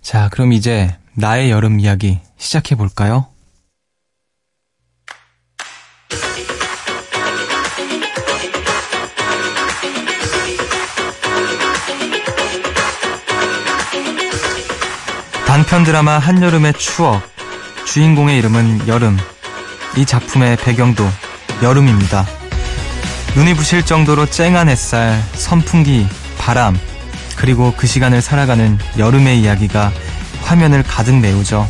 자, 0.00 0.28
그럼 0.30 0.52
이제 0.52 0.96
나의 1.14 1.50
여름 1.50 1.80
이야기 1.80 2.20
시작해 2.36 2.76
볼까요? 2.76 3.26
단편 15.46 15.82
드라마 15.82 16.18
한여름의 16.18 16.74
추억. 16.74 17.22
주인공의 17.86 18.38
이름은 18.38 18.86
여름. 18.86 19.16
이 19.96 20.06
작품의 20.06 20.58
배경도 20.58 21.04
여름입니다. 21.62 22.43
눈이 23.34 23.54
부실 23.54 23.84
정도로 23.84 24.26
쨍한 24.26 24.68
햇살, 24.68 25.20
선풍기, 25.34 26.06
바람, 26.38 26.78
그리고 27.34 27.74
그 27.76 27.88
시간을 27.88 28.22
살아가는 28.22 28.78
여름의 28.96 29.40
이야기가 29.40 29.92
화면을 30.42 30.84
가득 30.84 31.16
메우죠. 31.16 31.68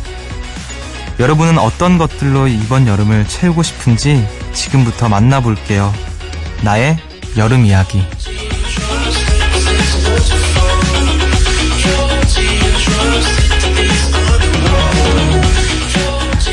여러분은 1.19 1.59
어떤 1.59 1.97
것들로 1.97 2.49
이번 2.49 2.87
여름을 2.87 3.27
채우고 3.29 3.63
싶은지 3.63 4.27
지금부터 4.53 5.09
만나볼게요. 5.09 5.93
나의 6.63 6.99
여름 7.39 7.65
이야기. 7.65 8.05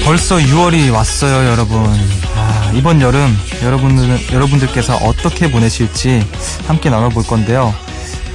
벌써 0.06 0.38
6월이 0.38 0.91
왔어요, 0.91 1.52
여러분. 1.52 1.86
아, 2.36 2.71
이번 2.74 3.02
여름 3.02 3.38
여러분들 3.62 4.34
여러분들께서 4.34 4.97
어떻게 4.97 5.52
보내실지 5.52 6.26
함께 6.67 6.89
나눠볼 6.89 7.24
건데요. 7.24 7.74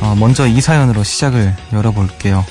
어, 0.00 0.14
먼저 0.18 0.46
이 0.46 0.60
사연으로 0.60 1.02
시작을 1.02 1.54
열어볼게요. 1.72 2.44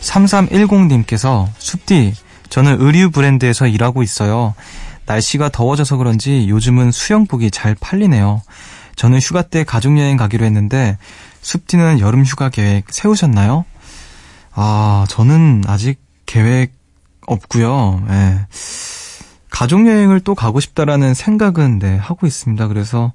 3310님께서 0.00 1.48
숲디 1.58 2.14
저는 2.50 2.80
의류 2.80 3.10
브랜드에서 3.10 3.66
일하고 3.66 4.02
있어요. 4.02 4.54
날씨가 5.06 5.48
더워져서 5.48 5.96
그런지 5.96 6.48
요즘은 6.48 6.92
수영복이 6.92 7.50
잘 7.50 7.74
팔리네요. 7.74 8.42
저는 8.96 9.20
휴가 9.20 9.42
때 9.42 9.64
가족여행 9.64 10.16
가기로 10.16 10.44
했는데 10.44 10.98
숲디는 11.40 12.00
여름 12.00 12.24
휴가 12.24 12.50
계획 12.50 12.86
세우셨나요? 12.90 13.64
아, 14.52 15.06
저는 15.08 15.64
아직 15.66 16.00
계획 16.26 16.72
없고요. 17.26 18.02
예. 18.10 18.46
가족여행을 19.50 20.20
또 20.20 20.34
가고 20.34 20.60
싶다라는 20.60 21.14
생각은 21.14 21.78
네, 21.78 21.96
하고 21.96 22.26
있습니다. 22.26 22.68
그래서 22.68 23.12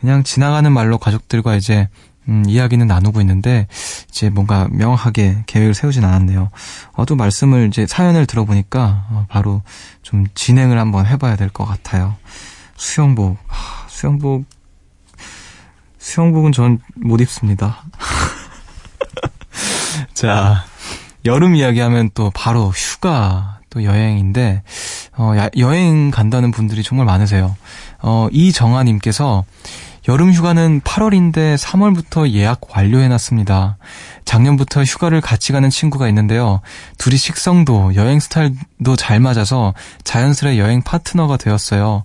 그냥 0.00 0.22
지나가는 0.22 0.70
말로 0.70 0.98
가족들과 0.98 1.56
이제 1.56 1.88
음, 2.28 2.42
이야기는 2.46 2.86
나누고 2.86 3.20
있는데 3.20 3.68
이제 4.08 4.30
뭔가 4.30 4.68
명확하게 4.72 5.44
계획을 5.46 5.74
세우진 5.74 6.04
않았네요. 6.04 6.50
어, 6.94 7.04
또 7.06 7.14
말씀을 7.14 7.68
이제 7.68 7.86
사연을 7.86 8.26
들어보니까 8.26 9.06
어, 9.10 9.26
바로 9.28 9.62
좀 10.02 10.26
진행을 10.34 10.78
한번 10.78 11.06
해봐야 11.06 11.36
될 11.36 11.48
것 11.50 11.64
같아요. 11.64 12.16
수영복, 12.76 13.38
하, 13.46 13.88
수영복, 13.88 14.44
수영복은 15.98 16.52
전 16.52 16.80
못 16.96 17.20
입습니다. 17.20 17.84
자, 20.14 20.64
여름 21.24 21.54
이야기하면 21.54 22.10
또 22.14 22.30
바로 22.34 22.70
휴가 22.70 23.60
또 23.70 23.84
여행인데 23.84 24.62
어, 25.18 25.32
야, 25.36 25.48
여행 25.56 26.10
간다는 26.10 26.50
분들이 26.50 26.82
정말 26.82 27.06
많으세요. 27.06 27.56
어, 28.02 28.28
이정아님께서 28.32 29.44
여름 30.08 30.32
휴가는 30.32 30.80
8월인데 30.82 31.56
3월부터 31.56 32.30
예약 32.30 32.60
완료해놨습니다. 32.70 33.76
작년부터 34.24 34.84
휴가를 34.84 35.20
같이 35.20 35.52
가는 35.52 35.68
친구가 35.68 36.06
있는데요. 36.08 36.60
둘이 36.96 37.16
식성도 37.16 37.94
여행 37.96 38.20
스타일도 38.20 38.94
잘 38.96 39.18
맞아서 39.18 39.74
자연스레 40.04 40.58
여행 40.58 40.82
파트너가 40.82 41.36
되었어요. 41.36 42.04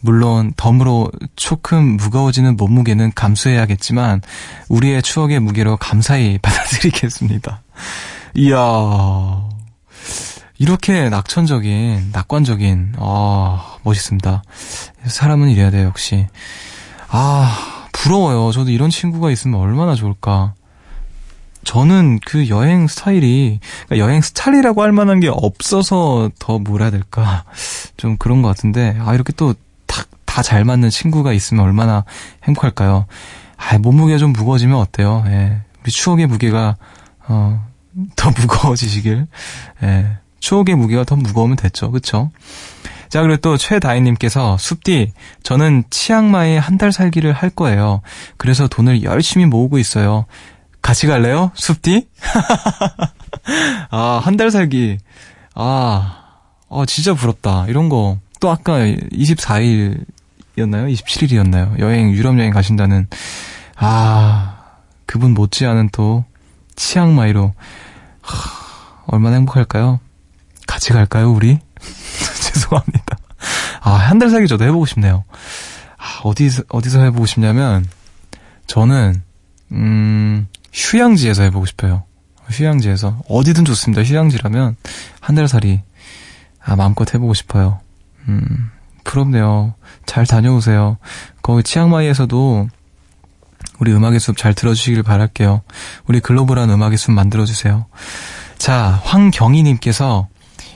물론 0.00 0.52
덤으로 0.56 1.10
조금 1.36 1.96
무거워지는 1.96 2.56
몸무게는 2.56 3.12
감수해야겠지만 3.14 4.22
우리의 4.68 5.02
추억의 5.02 5.40
무게로 5.40 5.76
감사히 5.76 6.38
받아들이겠습니다. 6.42 7.62
이야 8.34 9.51
이렇게 10.62 11.08
낙천적인 11.08 12.10
낙관적인 12.12 12.94
아 12.98 13.78
멋있습니다. 13.82 14.44
사람은 15.06 15.48
이래야 15.50 15.72
돼요 15.72 15.88
역시. 15.88 16.28
아, 17.08 17.88
부러워요. 17.90 18.52
저도 18.52 18.70
이런 18.70 18.88
친구가 18.88 19.32
있으면 19.32 19.58
얼마나 19.58 19.96
좋을까. 19.96 20.54
저는 21.64 22.20
그 22.24 22.48
여행 22.48 22.86
스타일이, 22.86 23.58
그러니까 23.86 24.06
여행 24.06 24.20
스타일이라고 24.22 24.82
할 24.82 24.92
만한 24.92 25.18
게 25.18 25.26
없어서 25.28 26.30
더 26.38 26.60
뭐라 26.60 26.84
해야 26.84 26.90
될까. 26.92 27.42
좀 27.98 28.16
그런 28.16 28.40
것 28.40 28.46
같은데, 28.46 28.96
아, 29.00 29.14
이렇게 29.14 29.32
또 29.32 29.54
다, 29.86 30.04
다잘 30.26 30.64
맞는 30.64 30.90
친구가 30.90 31.32
있으면 31.32 31.64
얼마나 31.64 32.04
행복할까요. 32.44 33.06
아, 33.56 33.78
몸무게가 33.78 34.18
좀 34.18 34.32
무거워지면 34.32 34.78
어때요? 34.78 35.24
예. 35.26 35.60
우리 35.82 35.90
추억의 35.90 36.28
무게가, 36.28 36.76
어, 37.26 37.66
더 38.14 38.30
무거워지시길. 38.38 39.26
예. 39.82 40.21
추억의 40.42 40.74
무게가 40.74 41.04
더 41.04 41.14
무거우면 41.14 41.56
됐죠. 41.56 41.92
그쵸? 41.92 42.30
자, 43.08 43.22
그리고 43.22 43.36
또 43.36 43.56
최다희님께서 43.56 44.56
숲디, 44.58 45.12
저는 45.44 45.84
치앙마이에 45.88 46.58
한 46.58 46.78
달 46.78 46.90
살기를 46.92 47.32
할 47.32 47.48
거예요. 47.50 48.02
그래서 48.38 48.66
돈을 48.66 49.04
열심히 49.04 49.46
모으고 49.46 49.78
있어요. 49.78 50.26
같이 50.82 51.06
갈래요? 51.06 51.52
숲디? 51.54 52.08
아, 53.90 54.20
한 54.22 54.36
달 54.36 54.50
살기. 54.50 54.98
아, 55.54 56.18
어, 56.68 56.86
진짜 56.86 57.14
부럽다. 57.14 57.66
이런 57.68 57.88
거. 57.88 58.18
또 58.40 58.50
아까 58.50 58.78
24일이었나요? 58.78 60.02
27일이었나요? 60.56 61.78
여행, 61.78 62.10
유럽 62.10 62.36
여행 62.38 62.50
가신다는. 62.52 63.06
아, 63.76 64.56
그분 65.06 65.34
못지않은 65.34 65.90
또 65.92 66.24
치앙마이로. 66.74 67.52
하, 68.22 68.50
얼마나 69.06 69.36
행복할까요? 69.36 70.00
같이 70.66 70.92
갈까요, 70.92 71.32
우리? 71.32 71.58
죄송합니다. 72.42 73.16
아, 73.80 73.90
한 73.90 74.18
달 74.18 74.30
살기 74.30 74.46
저도 74.48 74.64
해보고 74.64 74.86
싶네요. 74.86 75.24
아, 75.98 76.20
어디서, 76.24 76.62
어디서 76.68 77.02
해보고 77.02 77.26
싶냐면, 77.26 77.86
저는, 78.66 79.22
음, 79.72 80.46
휴양지에서 80.72 81.42
해보고 81.44 81.66
싶어요. 81.66 82.04
휴양지에서. 82.50 83.22
어디든 83.28 83.64
좋습니다. 83.64 84.02
휴양지라면, 84.02 84.76
한 85.20 85.34
달 85.34 85.48
살이, 85.48 85.80
아, 86.64 86.76
마음껏 86.76 87.12
해보고 87.12 87.34
싶어요. 87.34 87.80
음, 88.28 88.70
부럽네요. 89.04 89.74
잘 90.06 90.26
다녀오세요. 90.26 90.98
거기 91.42 91.62
치앙마이에서도, 91.64 92.68
우리 93.80 93.92
음악의 93.92 94.20
숲 94.20 94.36
잘 94.36 94.54
들어주시길 94.54 95.02
바랄게요. 95.02 95.62
우리 96.06 96.20
글로벌한 96.20 96.70
음악의 96.70 96.96
숲 96.98 97.10
만들어주세요. 97.12 97.86
자, 98.58 99.00
황경희님께서 99.04 100.28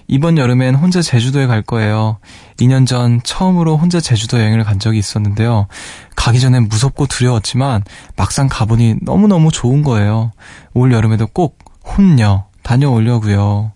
이번 0.09 0.39
여름엔 0.39 0.75
혼자 0.77 1.03
제주도에 1.03 1.47
갈 1.47 1.63
거예요. 1.63 2.19
2년 2.59 2.87
전 2.87 3.21
처음으로 3.23 3.77
혼자 3.77 4.01
제주도 4.01 4.39
여행을 4.39 4.65
간 4.65 4.79
적이 4.79 4.99
있었는데요. 4.99 5.67
가기 6.15 6.41
전엔 6.41 6.69
무섭고 6.69 7.07
두려웠지만 7.07 7.83
막상 8.17 8.49
가보니 8.49 8.97
너무너무 9.03 9.51
좋은 9.51 9.83
거예요. 9.83 10.33
올 10.75 10.93
여름에도 10.93 11.27
꼭 11.27 11.59
혼녀 11.85 12.47
다녀오려고요. 12.63 13.73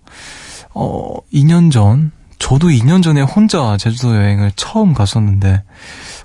어, 0.75 1.17
2년 1.33 1.73
전 1.73 2.13
저도 2.39 2.69
2년 2.69 3.03
전에 3.03 3.21
혼자 3.21 3.77
제주도 3.77 4.17
여행을 4.17 4.53
처음 4.57 4.95
갔었는데 4.95 5.63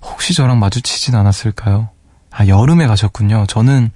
혹시 0.01 0.33
저랑 0.33 0.59
마주치진 0.59 1.15
않았을까요? 1.15 1.89
아, 2.31 2.47
여름에 2.47 2.87
가셨군요. 2.87 3.45
저는 3.47 3.91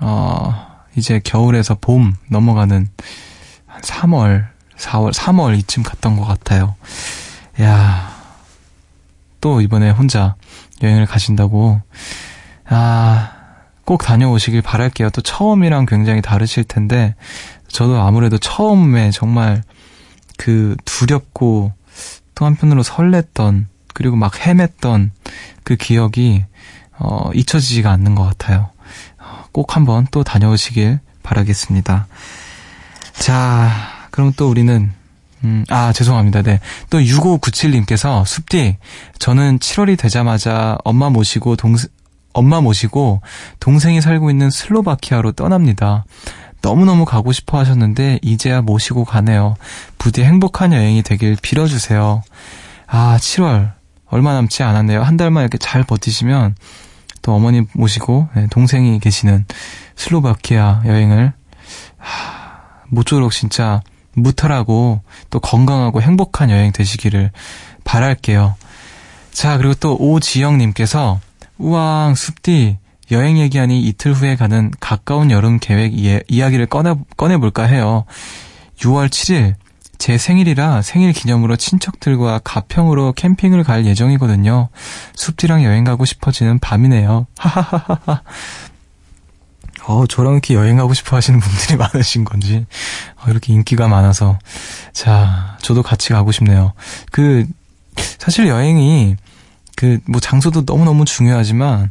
어, 0.00 0.66
이제 0.96 1.20
겨울에서 1.22 1.76
봄 1.80 2.14
넘어가는 2.28 2.88
한 3.66 3.80
3월, 3.82 4.46
4월, 4.80 5.12
3월 5.12 5.58
이쯤 5.58 5.82
갔던 5.82 6.16
것 6.16 6.24
같아요. 6.24 6.74
야, 7.60 8.10
또 9.40 9.60
이번에 9.60 9.90
혼자 9.90 10.34
여행을 10.82 11.06
가신다고. 11.06 11.80
아, 12.66 13.32
꼭 13.84 14.02
다녀오시길 14.02 14.62
바랄게요. 14.62 15.10
또 15.10 15.20
처음이랑 15.20 15.86
굉장히 15.86 16.22
다르실 16.22 16.64
텐데, 16.64 17.14
저도 17.68 18.00
아무래도 18.00 18.38
처음에 18.38 19.10
정말 19.10 19.62
그 20.36 20.76
두렵고 20.84 21.72
또 22.34 22.46
한편으로 22.46 22.82
설렜던 22.82 23.66
그리고 23.92 24.16
막 24.16 24.32
헤맸던 24.32 25.10
그 25.62 25.76
기억이 25.76 26.44
어, 26.98 27.30
잊혀지지가 27.34 27.90
않는 27.90 28.14
것 28.14 28.24
같아요. 28.24 28.70
꼭 29.52 29.76
한번 29.76 30.06
또 30.10 30.22
다녀오시길 30.22 31.00
바라겠습니다. 31.22 32.06
자, 33.14 33.99
그럼 34.10 34.32
또 34.36 34.48
우리는 34.48 34.92
음, 35.44 35.64
아, 35.70 35.92
죄송합니다. 35.92 36.42
네. 36.42 36.60
또 36.90 36.98
6597님께서 36.98 38.24
숲디, 38.26 38.76
저는 39.18 39.58
7월이 39.58 39.98
되자마자 39.98 40.76
엄마 40.84 41.08
모시고 41.08 41.56
동 41.56 41.76
엄마 42.32 42.60
모시고 42.60 43.22
동생이 43.58 44.00
살고 44.00 44.30
있는 44.30 44.50
슬로바키아로 44.50 45.32
떠납니다. 45.32 46.04
너무너무 46.62 47.04
가고 47.04 47.32
싶어 47.32 47.58
하셨는데 47.58 48.20
이제야 48.22 48.60
모시고 48.60 49.04
가네요. 49.04 49.56
부디 49.98 50.22
행복한 50.22 50.72
여행이 50.72 51.02
되길 51.02 51.36
빌어주세요. 51.40 52.22
아, 52.86 53.16
7월 53.18 53.72
얼마 54.06 54.34
남지 54.34 54.62
않았네요. 54.62 55.02
한 55.02 55.16
달만 55.16 55.42
이렇게 55.42 55.58
잘 55.58 55.82
버티시면 55.84 56.54
또 57.22 57.34
어머니 57.34 57.62
모시고 57.72 58.28
네, 58.34 58.46
동생이 58.50 58.98
계시는 59.00 59.46
슬로바키아 59.96 60.82
여행을 60.86 61.32
하, 61.98 62.50
모쪼록 62.88 63.32
진짜 63.32 63.82
무탈하고 64.22 65.00
또 65.30 65.40
건강하고 65.40 66.02
행복한 66.02 66.50
여행 66.50 66.72
되시기를 66.72 67.30
바랄게요. 67.84 68.54
자, 69.32 69.56
그리고 69.58 69.74
또 69.74 69.96
오지영님께서 69.96 71.20
우왕 71.58 72.14
숲디 72.14 72.78
여행 73.10 73.38
얘기하니 73.38 73.80
이틀 73.82 74.12
후에 74.12 74.36
가는 74.36 74.70
가까운 74.80 75.30
여름 75.30 75.58
계획 75.58 75.98
이, 75.98 76.20
이야기를 76.28 76.66
꺼내, 76.66 76.94
꺼내볼까 77.16 77.64
해요. 77.64 78.04
6월 78.78 79.08
7일 79.08 79.54
제 79.98 80.16
생일이라 80.16 80.80
생일 80.80 81.12
기념으로 81.12 81.56
친척들과 81.56 82.40
가평으로 82.42 83.12
캠핑을 83.12 83.64
갈 83.64 83.84
예정이거든요. 83.84 84.70
숲디랑 85.14 85.62
여행 85.64 85.84
가고 85.84 86.06
싶어지는 86.06 86.58
밤이네요. 86.58 87.26
하하하하. 87.36 88.22
어, 89.90 90.06
저랑 90.06 90.34
이렇게 90.34 90.54
여행 90.54 90.76
가고 90.76 90.94
싶어 90.94 91.16
하시는 91.16 91.40
분들이 91.40 91.74
많으신 91.78 92.24
건지, 92.24 92.64
어, 93.16 93.28
이렇게 93.28 93.52
인기가 93.52 93.88
많아서. 93.88 94.38
자, 94.92 95.58
저도 95.62 95.82
같이 95.82 96.10
가고 96.10 96.30
싶네요. 96.30 96.72
그, 97.10 97.44
사실 98.18 98.46
여행이, 98.46 99.16
그, 99.76 99.98
뭐 100.06 100.20
장소도 100.20 100.62
너무너무 100.64 101.04
중요하지만, 101.04 101.90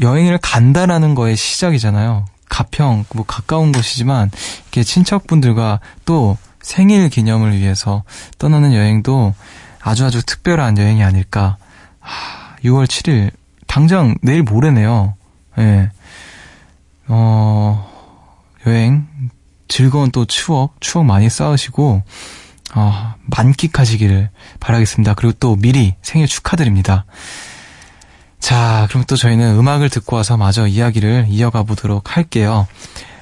여행을 0.00 0.38
간다라는 0.38 1.16
거의 1.16 1.36
시작이잖아요. 1.36 2.26
가평, 2.48 3.06
뭐 3.12 3.24
가까운 3.26 3.72
곳이지만, 3.72 4.30
이렇게 4.62 4.84
친척분들과 4.84 5.80
또 6.04 6.38
생일 6.62 7.08
기념을 7.08 7.56
위해서 7.56 8.04
떠나는 8.38 8.72
여행도 8.72 9.34
아주 9.80 10.04
아주 10.04 10.22
특별한 10.24 10.78
여행이 10.78 11.02
아닐까. 11.02 11.56
하, 11.98 12.56
6월 12.62 12.86
7일, 12.86 13.32
당장 13.66 14.14
내일 14.22 14.44
모레네요. 14.44 15.14
예. 15.58 15.90
네. 17.08 17.14
어, 17.14 17.88
여행, 18.66 19.06
즐거운 19.68 20.10
또 20.10 20.24
추억, 20.24 20.80
추억 20.80 21.04
많이 21.04 21.28
쌓으시고, 21.28 22.02
어, 22.74 23.14
만끽하시기를 23.24 24.30
바라겠습니다. 24.60 25.14
그리고 25.14 25.32
또 25.38 25.56
미리 25.56 25.94
생일 26.02 26.26
축하드립니다. 26.26 27.04
자, 28.38 28.86
그럼 28.90 29.04
또 29.06 29.16
저희는 29.16 29.58
음악을 29.58 29.88
듣고 29.88 30.16
와서 30.16 30.36
마저 30.36 30.66
이야기를 30.66 31.26
이어가 31.28 31.62
보도록 31.62 32.16
할게요. 32.16 32.66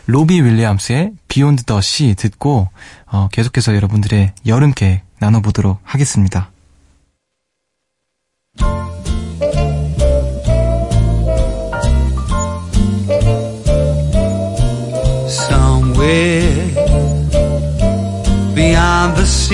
로비 0.07 0.42
윌리엄스의 0.42 1.12
Beyond 1.29 1.64
the 1.64 1.81
Sea 1.81 2.14
듣고 2.14 2.68
어, 3.07 3.29
계속해서 3.33 3.75
여러분들의 3.75 4.33
여름 4.47 4.73
계획 4.73 5.03
나눠보도록 5.18 5.81
하겠습니다. 5.83 6.51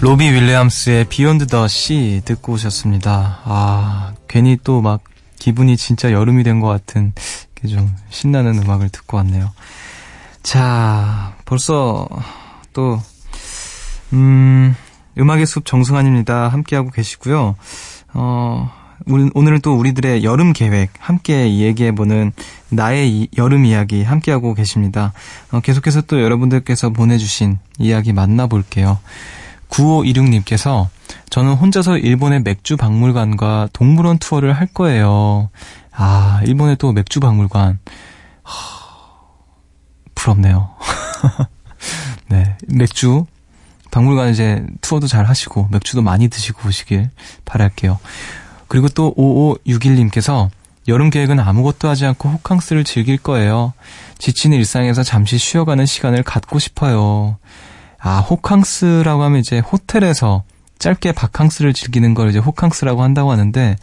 로비 0.00 0.30
윌리엄스의 0.30 1.04
비욘드 1.04 1.46
더시 1.46 2.22
듣고 2.24 2.54
오셨습니다. 2.54 3.40
아, 3.44 4.12
괜히 4.28 4.56
또 4.62 4.80
막 4.80 5.02
기분이 5.38 5.76
진짜 5.76 6.12
여름이 6.12 6.42
된 6.42 6.60
것 6.60 6.68
같은 6.68 7.12
좀 7.68 7.94
신나는 8.08 8.58
음악을 8.62 8.88
듣고 8.88 9.18
왔네요. 9.18 9.52
자, 10.42 11.34
벌써 11.44 12.08
또, 12.72 12.98
음, 14.14 14.74
음악의 15.18 15.44
숲 15.46 15.66
정승환입니다. 15.66 16.48
함께하고 16.48 16.90
계시고요. 16.90 17.56
어, 18.14 18.70
오늘은 19.34 19.60
또 19.60 19.74
우리들의 19.76 20.24
여름 20.24 20.52
계획 20.54 20.90
함께 20.98 21.58
얘기해보는 21.58 22.32
나의 22.70 23.10
이, 23.10 23.28
여름 23.36 23.66
이야기 23.66 24.02
함께하고 24.02 24.54
계십니다. 24.54 25.12
어, 25.52 25.60
계속해서 25.60 26.02
또 26.02 26.22
여러분들께서 26.22 26.90
보내주신 26.90 27.58
이야기 27.78 28.12
만나볼게요. 28.14 28.98
9526님께서 29.70 30.88
저는 31.30 31.54
혼자서 31.54 31.98
일본의 31.98 32.42
맥주 32.42 32.76
박물관과 32.76 33.68
동물원 33.72 34.18
투어를 34.18 34.52
할 34.52 34.66
거예요. 34.66 35.50
아, 35.92 36.40
일본의 36.44 36.76
또 36.76 36.92
맥주 36.92 37.20
박물관. 37.20 37.78
하, 38.42 38.54
부럽네요. 40.14 40.70
네, 42.28 42.56
맥주 42.68 43.26
박물관 43.90 44.30
이제 44.30 44.64
투어도 44.80 45.06
잘 45.06 45.24
하시고 45.26 45.68
맥주도 45.70 46.02
많이 46.02 46.28
드시고 46.28 46.68
오시길 46.68 47.10
바랄게요. 47.44 47.98
그리고 48.68 48.88
또 48.88 49.14
5561님께서 49.16 50.48
여름 50.88 51.10
계획은 51.10 51.38
아무것도 51.38 51.88
하지 51.88 52.06
않고 52.06 52.28
호캉스를 52.28 52.84
즐길 52.84 53.18
거예요. 53.18 53.72
지친 54.18 54.52
일상에서 54.52 55.02
잠시 55.02 55.38
쉬어가는 55.38 55.86
시간을 55.86 56.22
갖고 56.22 56.58
싶어요. 56.58 57.36
아, 58.00 58.20
호캉스라고 58.20 59.22
하면 59.24 59.40
이제 59.40 59.58
호텔에서 59.58 60.42
짧게 60.78 61.12
바캉스를 61.12 61.74
즐기는 61.74 62.14
걸 62.14 62.30
이제 62.30 62.38
호캉스라고 62.38 63.02
한다고 63.02 63.30
하는데 63.30 63.76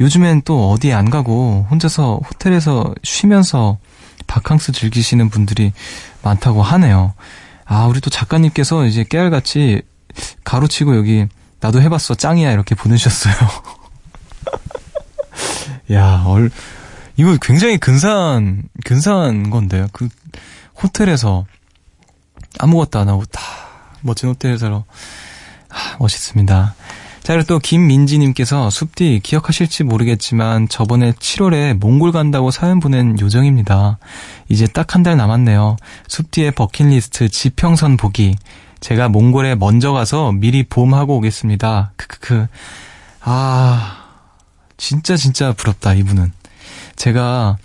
요즘엔 0.00 0.42
또 0.44 0.70
어디 0.70 0.92
안 0.92 1.10
가고 1.10 1.66
혼자서 1.70 2.20
호텔에서 2.24 2.94
쉬면서 3.02 3.78
바캉스 4.26 4.72
즐기시는 4.72 5.28
분들이 5.28 5.72
많다고 6.22 6.62
하네요. 6.62 7.12
아, 7.66 7.86
우리 7.86 8.00
또 8.00 8.10
작가님께서 8.10 8.86
이제 8.86 9.04
깨알같이 9.04 9.82
가로치고 10.44 10.96
여기 10.96 11.26
나도 11.60 11.80
해봤어 11.82 12.14
짱이야 12.14 12.50
이렇게 12.50 12.74
보내주셨어요. 12.74 13.34
야, 15.92 16.22
얼, 16.26 16.50
이거 17.16 17.36
굉장히 17.40 17.78
근사한, 17.78 18.64
근사한 18.84 19.50
건데요. 19.50 19.86
그, 19.92 20.08
호텔에서 20.82 21.46
아무것도 22.58 22.98
안 22.98 23.08
하고 23.08 23.24
다 23.26 23.40
멋진 24.00 24.28
호텔에서 24.28 24.84
아, 25.68 25.96
멋있습니다. 25.98 26.74
자, 27.22 27.32
그리고 27.34 27.46
또 27.46 27.58
김민지님께서 27.60 28.68
숲디 28.68 29.20
기억하실지 29.22 29.84
모르겠지만 29.84 30.68
저번에 30.68 31.12
7월에 31.12 31.74
몽골 31.74 32.10
간다고 32.12 32.50
사연 32.50 32.80
보낸 32.80 33.18
요정입니다. 33.20 33.98
이제 34.48 34.66
딱 34.66 34.94
한 34.96 35.02
달 35.04 35.16
남았네요. 35.16 35.76
숲디의 36.08 36.50
버킷리스트 36.52 37.28
지평선 37.28 37.96
보기. 37.96 38.36
제가 38.80 39.08
몽골에 39.08 39.54
먼저 39.54 39.92
가서 39.92 40.32
미리 40.32 40.64
보험하고 40.64 41.16
오겠습니다. 41.18 41.92
크크크. 41.96 42.48
아, 43.20 43.98
진짜 44.76 45.16
진짜 45.16 45.52
부럽다, 45.52 45.94
이분은. 45.94 46.32
제가 46.96 47.56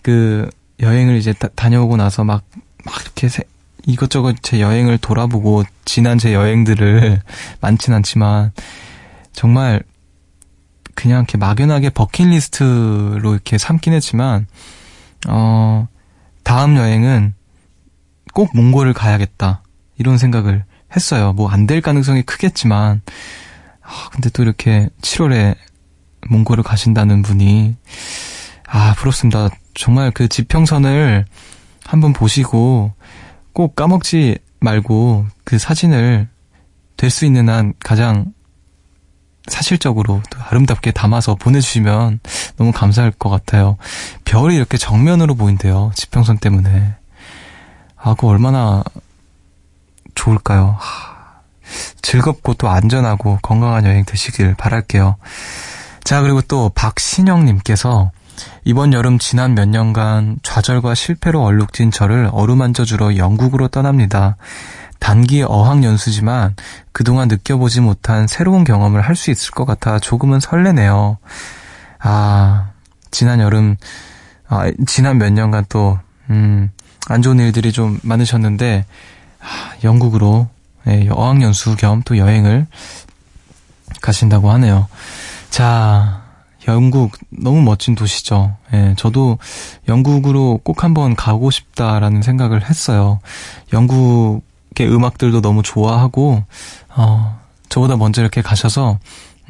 그 0.00 0.48
여행을 0.80 1.16
이제 1.16 1.34
다, 1.34 1.48
다녀오고 1.54 1.98
나서 1.98 2.24
막, 2.24 2.42
막 2.84 3.00
이렇게 3.02 3.28
세, 3.28 3.42
이것저것 3.84 4.36
제 4.42 4.60
여행을 4.60 4.98
돌아보고 4.98 5.64
지난 5.84 6.18
제 6.18 6.34
여행들을 6.34 7.20
많진 7.60 7.92
않지만 7.94 8.52
정말 9.32 9.82
그냥 10.94 11.18
이렇게 11.20 11.38
막연하게 11.38 11.90
버킷리스트로 11.90 13.32
이렇게 13.32 13.58
삼긴 13.58 13.92
했지만 13.94 14.46
어 15.28 15.88
다음 16.44 16.76
여행은 16.76 17.34
꼭 18.34 18.50
몽골을 18.54 18.92
가야겠다 18.92 19.62
이런 19.98 20.18
생각을 20.18 20.64
했어요. 20.94 21.32
뭐 21.32 21.50
안 21.50 21.66
될 21.66 21.80
가능성이 21.80 22.22
크겠지만 22.22 23.00
아 23.82 24.08
근데 24.12 24.30
또 24.30 24.42
이렇게 24.42 24.88
7월에 25.00 25.56
몽골을 26.28 26.62
가신다는 26.62 27.22
분이 27.22 27.76
아 28.68 28.94
부럽습니다. 28.96 29.48
정말 29.74 30.10
그 30.10 30.28
지평선을 30.28 31.24
한번 31.84 32.12
보시고 32.12 32.92
꼭 33.52 33.74
까먹지 33.76 34.38
말고 34.60 35.26
그 35.44 35.58
사진을 35.58 36.28
될 36.96 37.10
수 37.10 37.24
있는 37.26 37.48
한 37.48 37.74
가장 37.80 38.32
사실적으로 39.48 40.22
또 40.30 40.38
아름답게 40.40 40.92
담아서 40.92 41.34
보내주시면 41.34 42.20
너무 42.56 42.70
감사할 42.70 43.10
것 43.10 43.28
같아요. 43.28 43.76
별이 44.24 44.54
이렇게 44.54 44.78
정면으로 44.78 45.34
보인대요. 45.34 45.90
지평선 45.96 46.38
때문에. 46.38 46.94
아, 47.96 48.14
그거 48.14 48.28
얼마나 48.28 48.84
좋을까요? 50.14 50.76
하, 50.78 51.40
즐겁고 52.02 52.54
또 52.54 52.68
안전하고 52.68 53.40
건강한 53.42 53.84
여행 53.84 54.04
되시길 54.04 54.54
바랄게요. 54.54 55.16
자, 56.04 56.20
그리고 56.20 56.40
또 56.42 56.68
박신영님께서 56.68 58.12
이번 58.64 58.92
여름 58.92 59.18
지난 59.18 59.54
몇 59.54 59.68
년간 59.68 60.38
좌절과 60.42 60.94
실패로 60.94 61.42
얼룩진 61.42 61.90
저를 61.90 62.30
어루만져 62.32 62.84
주러 62.84 63.16
영국으로 63.16 63.68
떠납니다. 63.68 64.36
단기 64.98 65.42
어학 65.42 65.82
연수지만 65.82 66.54
그동안 66.92 67.26
느껴보지 67.28 67.80
못한 67.80 68.26
새로운 68.28 68.62
경험을 68.64 69.00
할 69.00 69.16
수 69.16 69.30
있을 69.32 69.50
것 69.50 69.64
같아 69.64 69.98
조금은 69.98 70.38
설레네요. 70.40 71.18
아, 71.98 72.70
지난 73.10 73.40
여름, 73.40 73.76
아, 74.48 74.70
지난 74.86 75.18
몇 75.18 75.32
년간 75.32 75.66
또, 75.68 75.98
음, 76.30 76.70
안 77.08 77.20
좋은 77.20 77.38
일들이 77.40 77.72
좀 77.72 77.98
많으셨는데, 78.02 78.86
아, 79.40 79.72
영국으로 79.84 80.48
예, 80.88 81.08
어학연수 81.10 81.76
겸 81.76 82.02
또 82.04 82.16
여행을 82.16 82.66
가신다고 84.00 84.50
하네요. 84.52 84.88
자, 85.50 86.21
영국 86.68 87.12
너무 87.30 87.60
멋진 87.62 87.94
도시죠. 87.94 88.56
예, 88.72 88.94
저도 88.96 89.38
영국으로 89.88 90.60
꼭 90.62 90.84
한번 90.84 91.16
가고 91.16 91.50
싶다라는 91.50 92.22
생각을 92.22 92.68
했어요. 92.68 93.20
영국 93.72 94.42
음악들도 94.80 95.40
너무 95.40 95.62
좋아하고 95.62 96.44
어, 96.96 97.40
저보다 97.68 97.96
먼저 97.96 98.20
이렇게 98.20 98.42
가셔서 98.42 98.98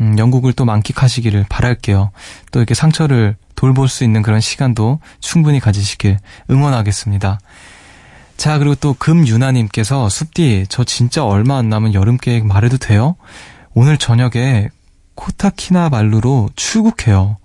음, 0.00 0.18
영국을 0.18 0.52
또 0.52 0.64
만끽하시기를 0.64 1.46
바랄게요. 1.48 2.10
또 2.50 2.58
이렇게 2.58 2.74
상처를 2.74 3.36
돌볼 3.54 3.88
수 3.88 4.04
있는 4.04 4.22
그런 4.22 4.40
시간도 4.40 5.00
충분히 5.20 5.60
가지시길 5.60 6.18
응원하겠습니다. 6.50 7.38
자, 8.36 8.58
그리고 8.58 8.74
또 8.74 8.94
금유나님께서 8.94 10.08
숲디, 10.08 10.66
저 10.68 10.82
진짜 10.82 11.24
얼마 11.24 11.58
안 11.58 11.68
남은 11.68 11.94
여름 11.94 12.16
계획 12.16 12.44
말해도 12.44 12.78
돼요? 12.78 13.14
오늘 13.74 13.98
저녁에 13.98 14.68
코타키나발루로 15.14 16.50
출국해요. 16.56 17.38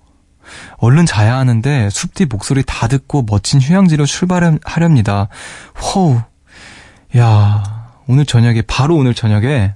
얼른 0.78 1.04
자야 1.06 1.36
하는데 1.36 1.90
숲디 1.90 2.26
목소리 2.26 2.62
다 2.64 2.88
듣고 2.88 3.24
멋진 3.28 3.60
휴양지로 3.60 4.06
출발하렵니다. 4.06 5.28
호우, 5.80 6.20
야, 7.16 7.92
오늘 8.06 8.24
저녁에, 8.24 8.62
바로 8.62 8.96
오늘 8.96 9.14
저녁에, 9.14 9.74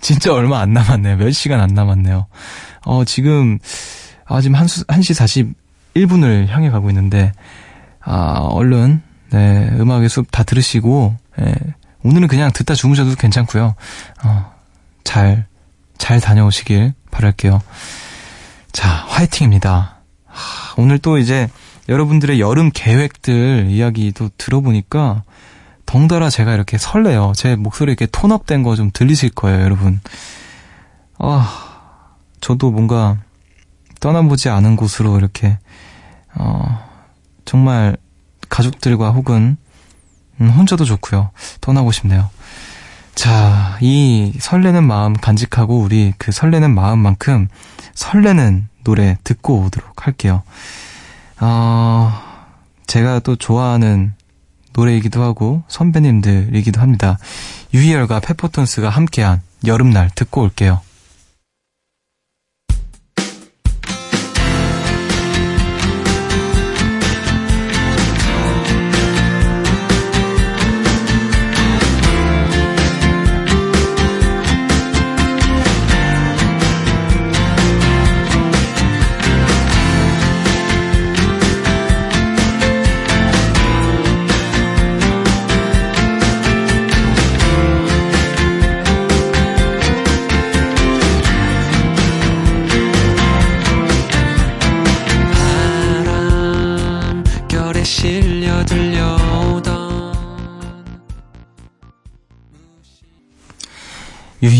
진짜 0.00 0.32
얼마 0.32 0.60
안 0.60 0.72
남았네요. 0.72 1.16
몇 1.16 1.30
시간 1.32 1.60
안 1.60 1.74
남았네요. 1.74 2.26
어, 2.86 3.04
지금, 3.04 3.58
아, 4.24 4.40
지금 4.40 4.58
1시, 4.58 4.86
1시 4.86 5.54
41분을 5.94 6.48
향해 6.48 6.70
가고 6.70 6.88
있는데, 6.90 7.32
아, 8.00 8.38
얼른, 8.50 9.02
네, 9.30 9.68
음악의 9.78 10.08
숲 10.08 10.30
다 10.30 10.42
들으시고, 10.42 11.16
예, 11.40 11.54
오늘은 12.04 12.28
그냥 12.28 12.50
듣다 12.52 12.74
주무셔도 12.74 13.14
괜찮고요. 13.16 13.74
어, 14.24 14.52
잘, 15.04 15.46
잘 15.98 16.20
다녀오시길 16.20 16.94
바랄게요. 17.10 17.60
자, 18.72 18.88
화이팅입니다. 19.08 19.96
하, 20.26 20.74
오늘 20.76 20.98
또 20.98 21.18
이제 21.18 21.48
여러분들의 21.88 22.40
여름 22.40 22.70
계획들 22.72 23.66
이야기도 23.70 24.30
들어보니까, 24.38 25.22
덩달아 25.86 26.28
제가 26.30 26.52
이렇게 26.54 26.76
설레요. 26.78 27.32
제 27.34 27.56
목소리 27.56 27.90
이렇게 27.92 28.06
톤업된 28.06 28.62
거 28.62 28.76
좀 28.76 28.90
들리실 28.92 29.30
거예요, 29.30 29.62
여러분. 29.62 30.00
아, 31.18 32.14
저도 32.40 32.70
뭔가 32.70 33.16
떠나보지 34.00 34.48
않은 34.50 34.76
곳으로 34.76 35.16
이렇게, 35.18 35.58
어, 36.34 36.78
정말 37.44 37.96
가족들과 38.48 39.10
혹은, 39.10 39.56
음, 40.40 40.50
혼자도 40.50 40.84
좋고요. 40.84 41.30
떠나고 41.60 41.90
싶네요. 41.90 42.30
자, 43.18 43.76
이 43.80 44.32
설레는 44.38 44.84
마음 44.84 45.12
간직하고 45.12 45.80
우리 45.80 46.12
그 46.18 46.30
설레는 46.30 46.72
마음만큼 46.72 47.48
설레는 47.92 48.68
노래 48.84 49.18
듣고 49.24 49.62
오도록 49.62 50.06
할게요. 50.06 50.44
어, 51.40 52.12
제가 52.86 53.18
또 53.18 53.34
좋아하는 53.34 54.14
노래이기도 54.72 55.20
하고 55.20 55.64
선배님들이기도 55.66 56.80
합니다. 56.80 57.18
유희열과 57.74 58.20
페퍼톤스가 58.20 58.88
함께한 58.88 59.42
여름날 59.66 60.10
듣고 60.14 60.42
올게요. 60.42 60.80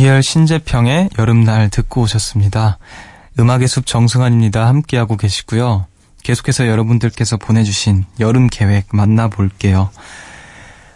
유희열 0.09 0.23
신재평의 0.23 1.11
여름날 1.19 1.69
듣고 1.69 2.01
오셨습니다. 2.03 2.79
음악의 3.39 3.69
숲 3.69 3.85
정승환입니다. 3.85 4.67
함께하고 4.67 5.19
계시고요. 5.19 5.85
계속해서 6.23 6.67
여러분들께서 6.67 7.37
보내주신 7.37 8.07
여름 8.19 8.47
계획 8.47 8.87
만나볼게요. 8.91 9.91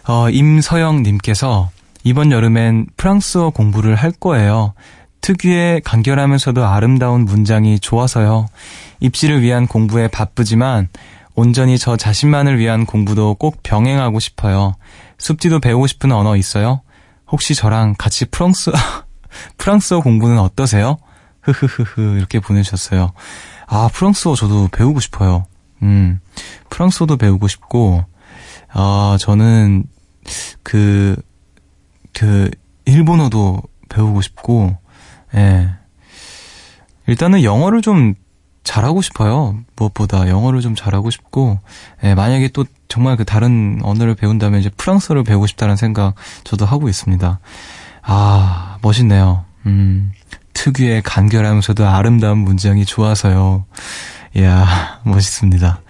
어, 0.07 0.29
임서영님께서 0.31 1.69
이번 2.03 2.31
여름엔 2.31 2.87
프랑스어 2.97 3.51
공부를 3.51 3.95
할 3.95 4.11
거예요. 4.11 4.73
특유의 5.21 5.81
간결하면서도 5.81 6.65
아름다운 6.65 7.25
문장이 7.25 7.79
좋아서요. 7.79 8.47
입시를 8.99 9.43
위한 9.43 9.67
공부에 9.67 10.07
바쁘지만 10.07 10.89
온전히 11.35 11.77
저 11.77 11.97
자신만을 11.97 12.57
위한 12.57 12.85
공부도 12.87 13.35
꼭 13.35 13.61
병행하고 13.61 14.19
싶어요. 14.19 14.75
숲지도 15.19 15.59
배우고 15.59 15.87
싶은 15.87 16.11
언어 16.11 16.35
있어요? 16.35 16.81
혹시 17.33 17.53
저랑 17.55 17.95
같이 17.97 18.25
프랑스, 18.25 18.71
프랑스어 19.57 19.99
공부는 19.99 20.37
어떠세요? 20.39 20.97
흐흐흐흐, 21.41 22.17
이렇게 22.17 22.39
보내주셨어요. 22.39 23.11
아, 23.67 23.89
프랑스어 23.91 24.35
저도 24.35 24.69
배우고 24.71 25.01
싶어요. 25.01 25.45
음, 25.81 26.21
프랑스어도 26.69 27.17
배우고 27.17 27.49
싶고, 27.49 28.05
아, 28.71 29.17
저는, 29.19 29.85
그, 30.63 31.15
그 32.13 32.49
일본어도 32.85 33.61
배우고 33.89 34.21
싶고 34.21 34.77
예. 35.35 35.69
일단은 37.07 37.43
영어를 37.43 37.81
좀 37.81 38.13
잘하고 38.63 39.01
싶어요. 39.01 39.57
무엇보다 39.75 40.27
영어를 40.29 40.61
좀 40.61 40.75
잘하고 40.75 41.09
싶고 41.09 41.59
예, 42.03 42.15
만약에 42.15 42.49
또 42.49 42.65
정말 42.87 43.17
그 43.17 43.25
다른 43.25 43.79
언어를 43.83 44.15
배운다면 44.15 44.59
이제 44.59 44.69
프랑스어를 44.77 45.23
배우고 45.23 45.47
싶다는 45.47 45.75
생각 45.75 46.15
저도 46.43 46.65
하고 46.65 46.89
있습니다. 46.89 47.39
아, 48.03 48.77
멋있네요. 48.81 49.45
음. 49.65 50.11
특유의 50.53 51.01
간결하면서도 51.01 51.87
아름다운 51.87 52.39
문장이 52.39 52.85
좋아서요. 52.85 53.65
이야, 54.35 55.01
멋있습니다. 55.03 55.81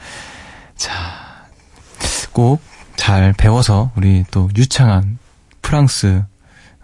자, 0.75 0.91
꼭 2.31 2.73
잘 2.95 3.33
배워서 3.33 3.91
우리 3.95 4.23
또 4.31 4.49
유창한 4.55 5.17
프랑스 5.61 6.23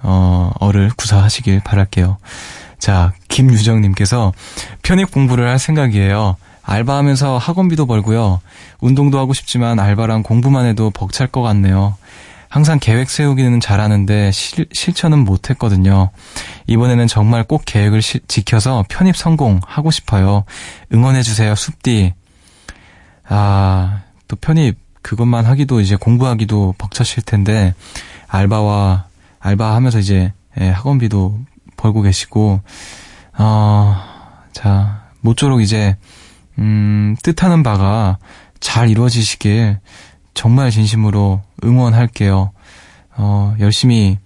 어, 0.02 0.52
어를 0.60 0.92
구사하시길 0.98 1.62
바랄게요. 1.64 2.18
자, 2.80 3.14
김유정님께서 3.28 4.34
편입 4.82 5.12
공부를 5.12 5.48
할 5.48 5.60
생각이에요. 5.60 6.38
알바하면서 6.64 7.38
학원비도 7.38 7.86
벌고요. 7.86 8.42
운동도 8.80 9.20
하고 9.20 9.34
싶지만 9.34 9.80
알바랑 9.80 10.24
공부만 10.24 10.66
해도 10.66 10.90
벅찰 10.90 11.28
것 11.28 11.42
같네요. 11.42 11.96
항상 12.48 12.80
계획 12.80 13.10
세우기는 13.10 13.60
잘하는데 13.60 14.32
실, 14.32 14.66
실천은 14.72 15.20
못했거든요. 15.20 16.10
이번에는 16.68 17.08
정말 17.08 17.44
꼭 17.44 17.64
계획을 17.66 18.02
시, 18.02 18.20
지켜서 18.28 18.84
편입 18.90 19.16
성공하고 19.16 19.92
싶어요. 19.92 20.46
응원해주세요, 20.92 21.54
숲디. 21.54 22.14
아, 23.28 24.02
또 24.28 24.36
편입 24.36 24.78
그것만 25.02 25.46
하기도 25.46 25.80
이제 25.80 25.96
공부하기도 25.96 26.76
벅차실 26.78 27.24
텐데 27.24 27.74
알바와 28.28 29.06
알바하면서 29.40 30.00
이제 30.00 30.34
예, 30.60 30.70
학원비도 30.70 31.40
벌고 31.80 32.02
계시고 32.02 32.62
어, 33.38 33.96
자 34.54 35.10
모쪼록 35.22 35.62
이제 35.62 35.96
음, 36.60 37.16
뜻하는 37.24 37.64
바가 37.64 38.18
잘 38.60 38.90
이루어지시길 38.90 39.80
정말 40.34 40.72
진심으로 40.72 41.42
응원할게요. 41.64 42.52
어, 43.18 43.56
열심히 43.60 44.18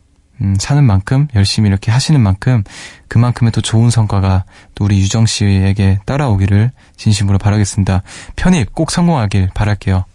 음, 0.41 0.55
사는 0.59 0.83
만큼 0.83 1.27
열심히 1.35 1.69
이렇게 1.69 1.91
하시는 1.91 2.19
만큼 2.19 2.63
그만큼의 3.07 3.51
또 3.51 3.61
좋은 3.61 3.89
성과가 3.89 4.45
또 4.75 4.85
우리 4.85 4.99
유정 4.99 5.27
씨에게 5.27 5.99
따라오기를 6.05 6.71
진심으로 6.97 7.37
바라겠습니다. 7.37 8.01
편입 8.35 8.73
꼭 8.73 8.91
성공하길 8.91 9.51
바랄게요. 9.53 10.05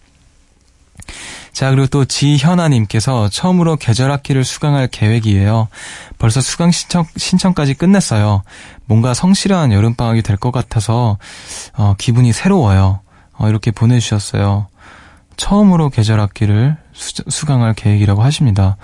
자, 1.52 1.70
그리고 1.70 1.86
또 1.88 2.04
지현아님께서 2.04 3.28
처음으로 3.30 3.76
계절학기를 3.76 4.44
수강할 4.44 4.88
계획이에요. 4.88 5.68
벌써 6.18 6.40
수강 6.40 6.70
신청, 6.70 7.04
신청까지 7.16 7.74
끝냈어요. 7.74 8.42
뭔가 8.86 9.14
성실한 9.14 9.72
여름방학이 9.72 10.22
될 10.22 10.36
것 10.38 10.52
같아서, 10.52 11.18
어, 11.76 11.94
기분이 11.98 12.32
새로워요. 12.32 13.00
어, 13.36 13.48
이렇게 13.48 13.70
보내주셨어요. 13.70 14.68
처음으로 15.36 15.90
계절학기를 15.90 16.76
수, 16.92 17.46
강할 17.46 17.74
계획이라고 17.74 18.22
하십니다. 18.22 18.76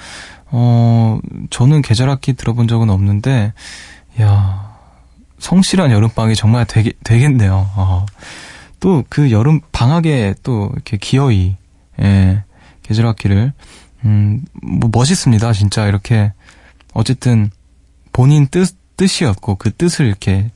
어, 0.47 1.19
저는 1.51 1.83
계절학기 1.83 2.35
들어본 2.35 2.69
적은 2.69 2.91
없는데, 2.91 3.53
야 4.21 4.75
성실한 5.39 5.91
여름방학이 5.91 6.37
정말 6.37 6.65
되게, 6.65 6.93
되겠네요. 7.05 7.71
어. 7.77 8.07
또그 8.81 9.31
여름 9.31 9.61
방학에 9.73 10.35
또 10.43 10.71
이렇게 10.75 10.97
기어이, 10.97 11.57
예, 12.03 12.45
계절 12.85 13.07
학기를 13.07 13.53
음, 14.05 14.45
뭐 14.63 14.89
멋있습니다. 14.93 15.53
진짜 15.53 15.87
이렇게 15.87 16.33
어쨌든 16.93 17.51
본인 18.13 18.47
뜻 18.47 18.77
뜻이었고 18.97 19.57
그 19.57 19.73
뜻을 19.73 20.07
이렇게 20.07 20.51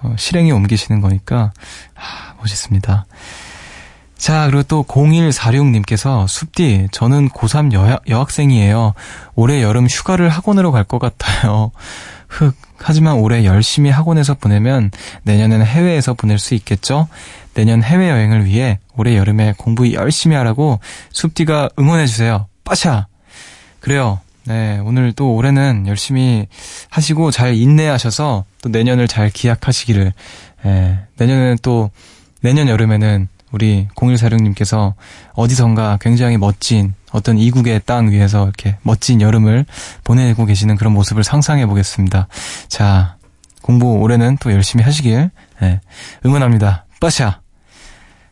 어, 0.00 0.14
실행에 0.16 0.50
옮기시는 0.52 1.02
거니까 1.02 1.52
아, 1.94 2.34
멋있습니다. 2.38 3.06
자, 4.16 4.46
그리고 4.46 4.62
또 4.62 4.84
0146님께서 4.84 6.26
숲디, 6.26 6.88
저는 6.92 7.28
고3 7.28 7.74
여, 7.74 7.98
여학생이에요. 8.08 8.94
올해 9.34 9.62
여름 9.62 9.86
휴가를 9.86 10.30
학원으로 10.30 10.72
갈 10.72 10.84
것 10.84 10.98
같아요. 10.98 11.72
흑, 12.34 12.54
하지만 12.78 13.14
올해 13.14 13.44
열심히 13.44 13.90
학원에서 13.90 14.34
보내면 14.34 14.90
내년에는 15.22 15.64
해외에서 15.64 16.14
보낼 16.14 16.38
수 16.38 16.54
있겠죠? 16.54 17.08
내년 17.54 17.82
해외여행을 17.82 18.44
위해 18.44 18.80
올해 18.96 19.16
여름에 19.16 19.54
공부 19.56 19.90
열심히 19.92 20.34
하라고 20.36 20.80
숲디가 21.12 21.70
응원해주세요. 21.78 22.46
빠샤! 22.64 23.06
그래요. 23.78 24.20
네, 24.46 24.78
오늘 24.84 25.12
또 25.12 25.34
올해는 25.34 25.86
열심히 25.86 26.46
하시고 26.90 27.30
잘 27.30 27.54
인내하셔서 27.54 28.44
또 28.62 28.68
내년을 28.68 29.08
잘 29.08 29.30
기약하시기를, 29.30 30.12
예, 30.66 30.98
내년에는 31.16 31.58
또, 31.62 31.90
내년 32.42 32.68
여름에는 32.68 33.28
우리 33.54 33.86
0146님께서 33.94 34.94
어디선가 35.34 35.98
굉장히 36.00 36.36
멋진 36.36 36.92
어떤 37.12 37.38
이국의 37.38 37.82
땅 37.86 38.10
위에서 38.10 38.42
이렇게 38.42 38.76
멋진 38.82 39.20
여름을 39.20 39.64
보내고 40.02 40.44
계시는 40.44 40.76
그런 40.76 40.92
모습을 40.92 41.22
상상해 41.22 41.64
보겠습니다. 41.64 42.26
자, 42.66 43.16
공부 43.62 43.92
올해는 44.00 44.38
또 44.40 44.50
열심히 44.50 44.82
하시길 44.82 45.30
네, 45.60 45.80
응원합니다. 46.26 46.86
빠샤! 47.00 47.40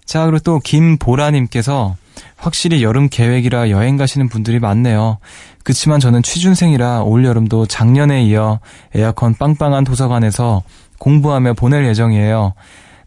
자, 0.04 0.24
그리고 0.24 0.40
또 0.40 0.58
김보라님께서 0.58 1.94
확실히 2.36 2.82
여름 2.82 3.08
계획이라 3.08 3.70
여행 3.70 3.96
가시는 3.96 4.28
분들이 4.28 4.58
많네요. 4.58 5.18
그치만 5.62 6.00
저는 6.00 6.24
취준생이라 6.24 7.02
올 7.02 7.24
여름도 7.24 7.66
작년에 7.66 8.24
이어 8.24 8.58
에어컨 8.92 9.34
빵빵한 9.34 9.84
도서관에서 9.84 10.64
공부하며 10.98 11.54
보낼 11.54 11.86
예정이에요. 11.86 12.54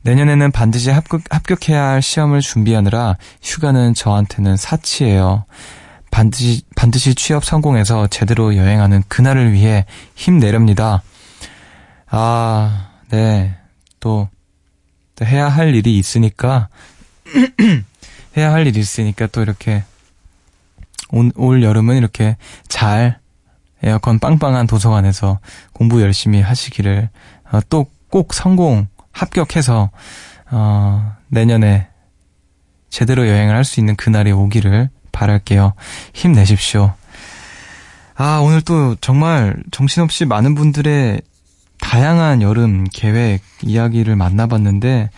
내년에는 0.06 0.52
반드시 0.52 0.92
합격, 0.92 1.22
합격해야 1.32 1.84
할 1.84 2.02
시험을 2.02 2.42
준비하느라 2.42 3.18
휴가는 3.42 3.96
저한테는 3.96 4.56
사치예요. 4.56 5.46
반드시, 6.12 6.62
반드시 6.76 7.16
취업 7.16 7.44
성공해서 7.44 8.06
제대로 8.08 8.56
여행하는 8.56 9.02
그날을 9.08 9.52
위해 9.52 9.86
힘내렵니다. 10.14 11.02
아, 12.06 12.92
네. 13.10 13.58
또, 14.00 14.30
또 15.16 15.26
해야 15.26 15.50
할 15.50 15.74
일이 15.74 15.98
있으니까, 15.98 16.70
해야 18.38 18.54
할 18.54 18.68
일이 18.68 18.80
있으니까 18.80 19.26
또 19.28 19.42
이렇게, 19.42 19.84
올, 21.10 21.32
올 21.36 21.64
여름은 21.64 21.98
이렇게 21.98 22.38
잘 22.68 23.18
에어컨 23.82 24.20
빵빵한 24.20 24.68
도서관에서 24.68 25.40
공부 25.74 26.04
열심히 26.04 26.42
하시기를, 26.42 27.10
어, 27.52 27.60
또꼭 27.70 28.36
성공, 28.36 28.88
합격해서 29.16 29.90
어, 30.52 31.16
내년에 31.30 31.88
제대로 32.90 33.28
여행을 33.28 33.56
할 33.56 33.64
수 33.64 33.80
있는 33.80 33.96
그날이 33.96 34.32
오기를 34.32 34.90
바랄게요. 35.12 35.74
힘내십시오. 36.14 36.94
아, 38.16 38.40
오늘 38.44 38.62
또 38.62 38.96
정말 39.02 39.56
정신없이 39.72 40.26
많은 40.26 40.56
분들의 40.56 41.22
다양한 41.80 42.42
여름 42.42 42.86
계획 42.86 43.42
이야기를 43.64 44.16
만나봤는데, 44.16 45.10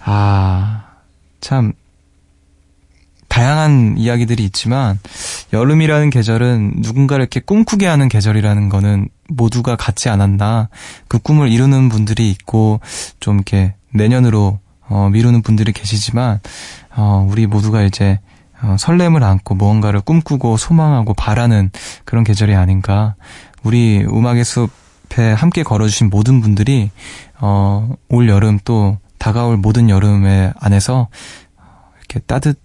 아, 0.00 0.84
참, 1.40 1.72
다양한 3.30 3.94
이야기들이 3.96 4.44
있지만, 4.44 4.98
여름이라는 5.54 6.10
계절은 6.10 6.74
누군가를 6.78 7.22
이렇게 7.22 7.40
꿈꾸게 7.40 7.86
하는 7.86 8.08
계절이라는 8.08 8.68
거는 8.68 9.08
모두가 9.28 9.76
같지 9.76 10.08
않았나. 10.08 10.68
그 11.08 11.18
꿈을 11.18 11.48
이루는 11.48 11.88
분들이 11.88 12.30
있고 12.30 12.80
좀 13.20 13.36
이렇게 13.36 13.74
내년으로 13.94 14.58
어, 14.88 15.08
미루는 15.10 15.42
분들이 15.42 15.72
계시지만 15.72 16.40
어, 16.96 17.26
우리 17.30 17.46
모두가 17.46 17.82
이제 17.82 18.18
어, 18.62 18.76
설렘을 18.78 19.22
안고 19.22 19.54
무언가를 19.54 20.00
꿈꾸고 20.00 20.56
소망하고 20.56 21.14
바라는 21.14 21.70
그런 22.04 22.24
계절이 22.24 22.54
아닌가. 22.54 23.14
우리 23.62 24.04
음악의 24.04 24.44
숲에 24.44 25.32
함께 25.32 25.62
걸어주신 25.62 26.10
모든 26.10 26.40
분들이 26.40 26.90
어, 27.40 27.94
올 28.08 28.28
여름 28.28 28.58
또 28.64 28.98
다가올 29.18 29.56
모든 29.56 29.88
여름에 29.88 30.52
안에서 30.58 31.08
이렇게 31.98 32.18
따뜻 32.26 32.58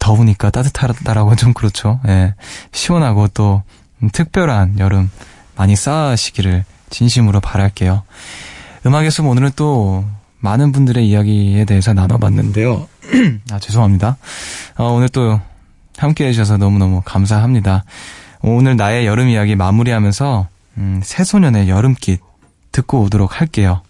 더우니까 0.00 0.50
따뜻하다라고 0.50 1.36
좀 1.36 1.52
그렇죠. 1.52 2.00
예. 2.08 2.34
시원하고 2.72 3.28
또 3.28 3.62
특별한 4.12 4.80
여름 4.80 5.10
많이 5.56 5.76
쌓으시기를 5.76 6.64
진심으로 6.88 7.38
바랄게요. 7.40 8.02
음악의 8.86 9.10
숲 9.12 9.26
오늘은 9.26 9.52
또 9.54 10.04
많은 10.40 10.72
분들의 10.72 11.06
이야기에 11.06 11.64
대해서 11.66 11.92
나눠봤는데요. 11.92 12.88
아, 13.52 13.58
죄송합니다. 13.60 14.16
어, 14.78 14.84
오늘 14.86 15.08
또 15.10 15.38
함께 15.98 16.26
해주셔서 16.26 16.56
너무너무 16.56 17.02
감사합니다. 17.04 17.84
오늘 18.40 18.76
나의 18.76 19.06
여름 19.06 19.28
이야기 19.28 19.54
마무리하면서, 19.54 20.48
음, 20.78 21.00
새소년의 21.04 21.68
여름깃 21.68 22.20
듣고 22.72 23.02
오도록 23.02 23.38
할게요. 23.40 23.82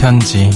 편지 0.00 0.48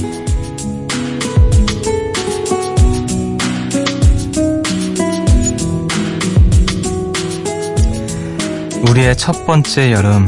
우리의 8.89 9.17
첫 9.17 9.47
번째 9.47 9.91
여름 9.91 10.27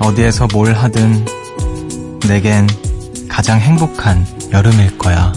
어디에서 0.00 0.48
뭘 0.52 0.72
하든 0.72 1.24
내겐 2.26 2.66
가장 3.28 3.60
행복한 3.60 4.26
여름일 4.52 4.96
거야. 4.96 5.32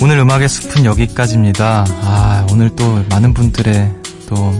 오늘 0.00 0.18
음악의 0.18 0.48
숲은 0.48 0.84
여기까지입니다. 0.84 1.84
아, 2.02 2.46
오늘 2.50 2.70
또 2.74 3.04
많은 3.08 3.34
분들의 3.34 3.92
또 4.28 4.52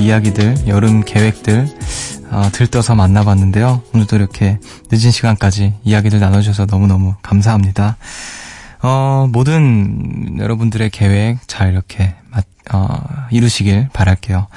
이야기들, 0.00 0.68
여름 0.68 1.02
계획들 1.02 1.68
어, 2.30 2.48
들떠서 2.52 2.94
만나봤는데요. 2.94 3.82
오늘도 3.94 4.16
이렇게 4.16 4.58
늦은 4.90 5.10
시간까지 5.10 5.74
이야기들 5.84 6.20
나눠주셔서 6.20 6.66
너무너무 6.66 7.14
감사합니다. 7.22 7.96
어, 8.82 9.28
모든 9.30 10.38
여러분들의 10.38 10.90
계획 10.90 11.38
잘 11.46 11.72
이렇게 11.72 12.14
어, 12.72 12.98
이루시길 13.30 13.88
바랄게요. 13.92 14.48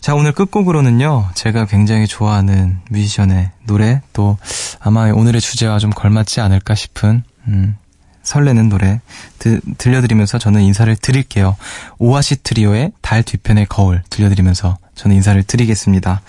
자, 0.00 0.14
오늘 0.14 0.32
끝곡으로는요, 0.32 1.30
제가 1.34 1.66
굉장히 1.66 2.06
좋아하는 2.06 2.78
뮤지션의 2.90 3.50
노래, 3.66 4.02
또 4.12 4.36
아마 4.80 5.10
오늘의 5.10 5.40
주제와 5.40 5.78
좀 5.78 5.90
걸맞지 5.90 6.40
않을까 6.40 6.74
싶은, 6.74 7.22
음, 7.48 7.76
설레는 8.24 8.68
노래 8.68 9.00
드, 9.38 9.60
들려드리면서 9.78 10.38
저는 10.38 10.62
인사를 10.62 10.94
드릴게요. 10.96 11.56
오아시 11.98 12.42
트리오의 12.42 12.92
달 13.00 13.22
뒤편의 13.22 13.66
거울 13.68 14.02
들려드리면서 14.10 14.78
저는 14.94 15.16
인사를 15.16 15.42
드리겠습니다. 15.44 16.22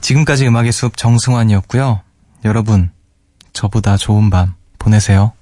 지금까지 0.00 0.46
음악의 0.46 0.72
숲 0.72 0.96
정승환이었고요. 0.96 2.00
여러분, 2.44 2.90
저보다 3.52 3.96
좋은 3.96 4.30
밤 4.30 4.54
보내세요. 4.78 5.32